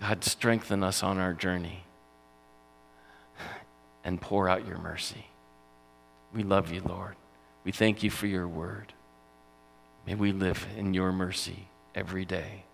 God, 0.00 0.24
strengthen 0.24 0.82
us 0.82 1.02
on 1.02 1.18
our 1.18 1.32
journey 1.32 1.84
and 4.04 4.20
pour 4.20 4.48
out 4.48 4.66
your 4.66 4.78
mercy. 4.78 5.26
We 6.34 6.42
love 6.42 6.72
you, 6.72 6.82
Lord. 6.84 7.14
We 7.64 7.72
thank 7.72 8.02
you 8.02 8.10
for 8.10 8.26
your 8.26 8.46
word. 8.46 8.92
May 10.06 10.14
we 10.14 10.32
live 10.32 10.66
in 10.76 10.94
your 10.94 11.12
mercy 11.12 11.68
every 11.94 12.24
day, 12.24 12.64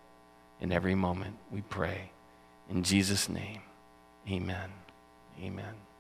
in 0.61 0.73
every 0.73 0.95
moment, 0.95 1.37
we 1.51 1.63
pray. 1.63 2.11
In 2.69 2.83
Jesus' 2.83 3.29
name, 3.29 3.61
amen. 4.29 4.71
Amen. 5.41 5.92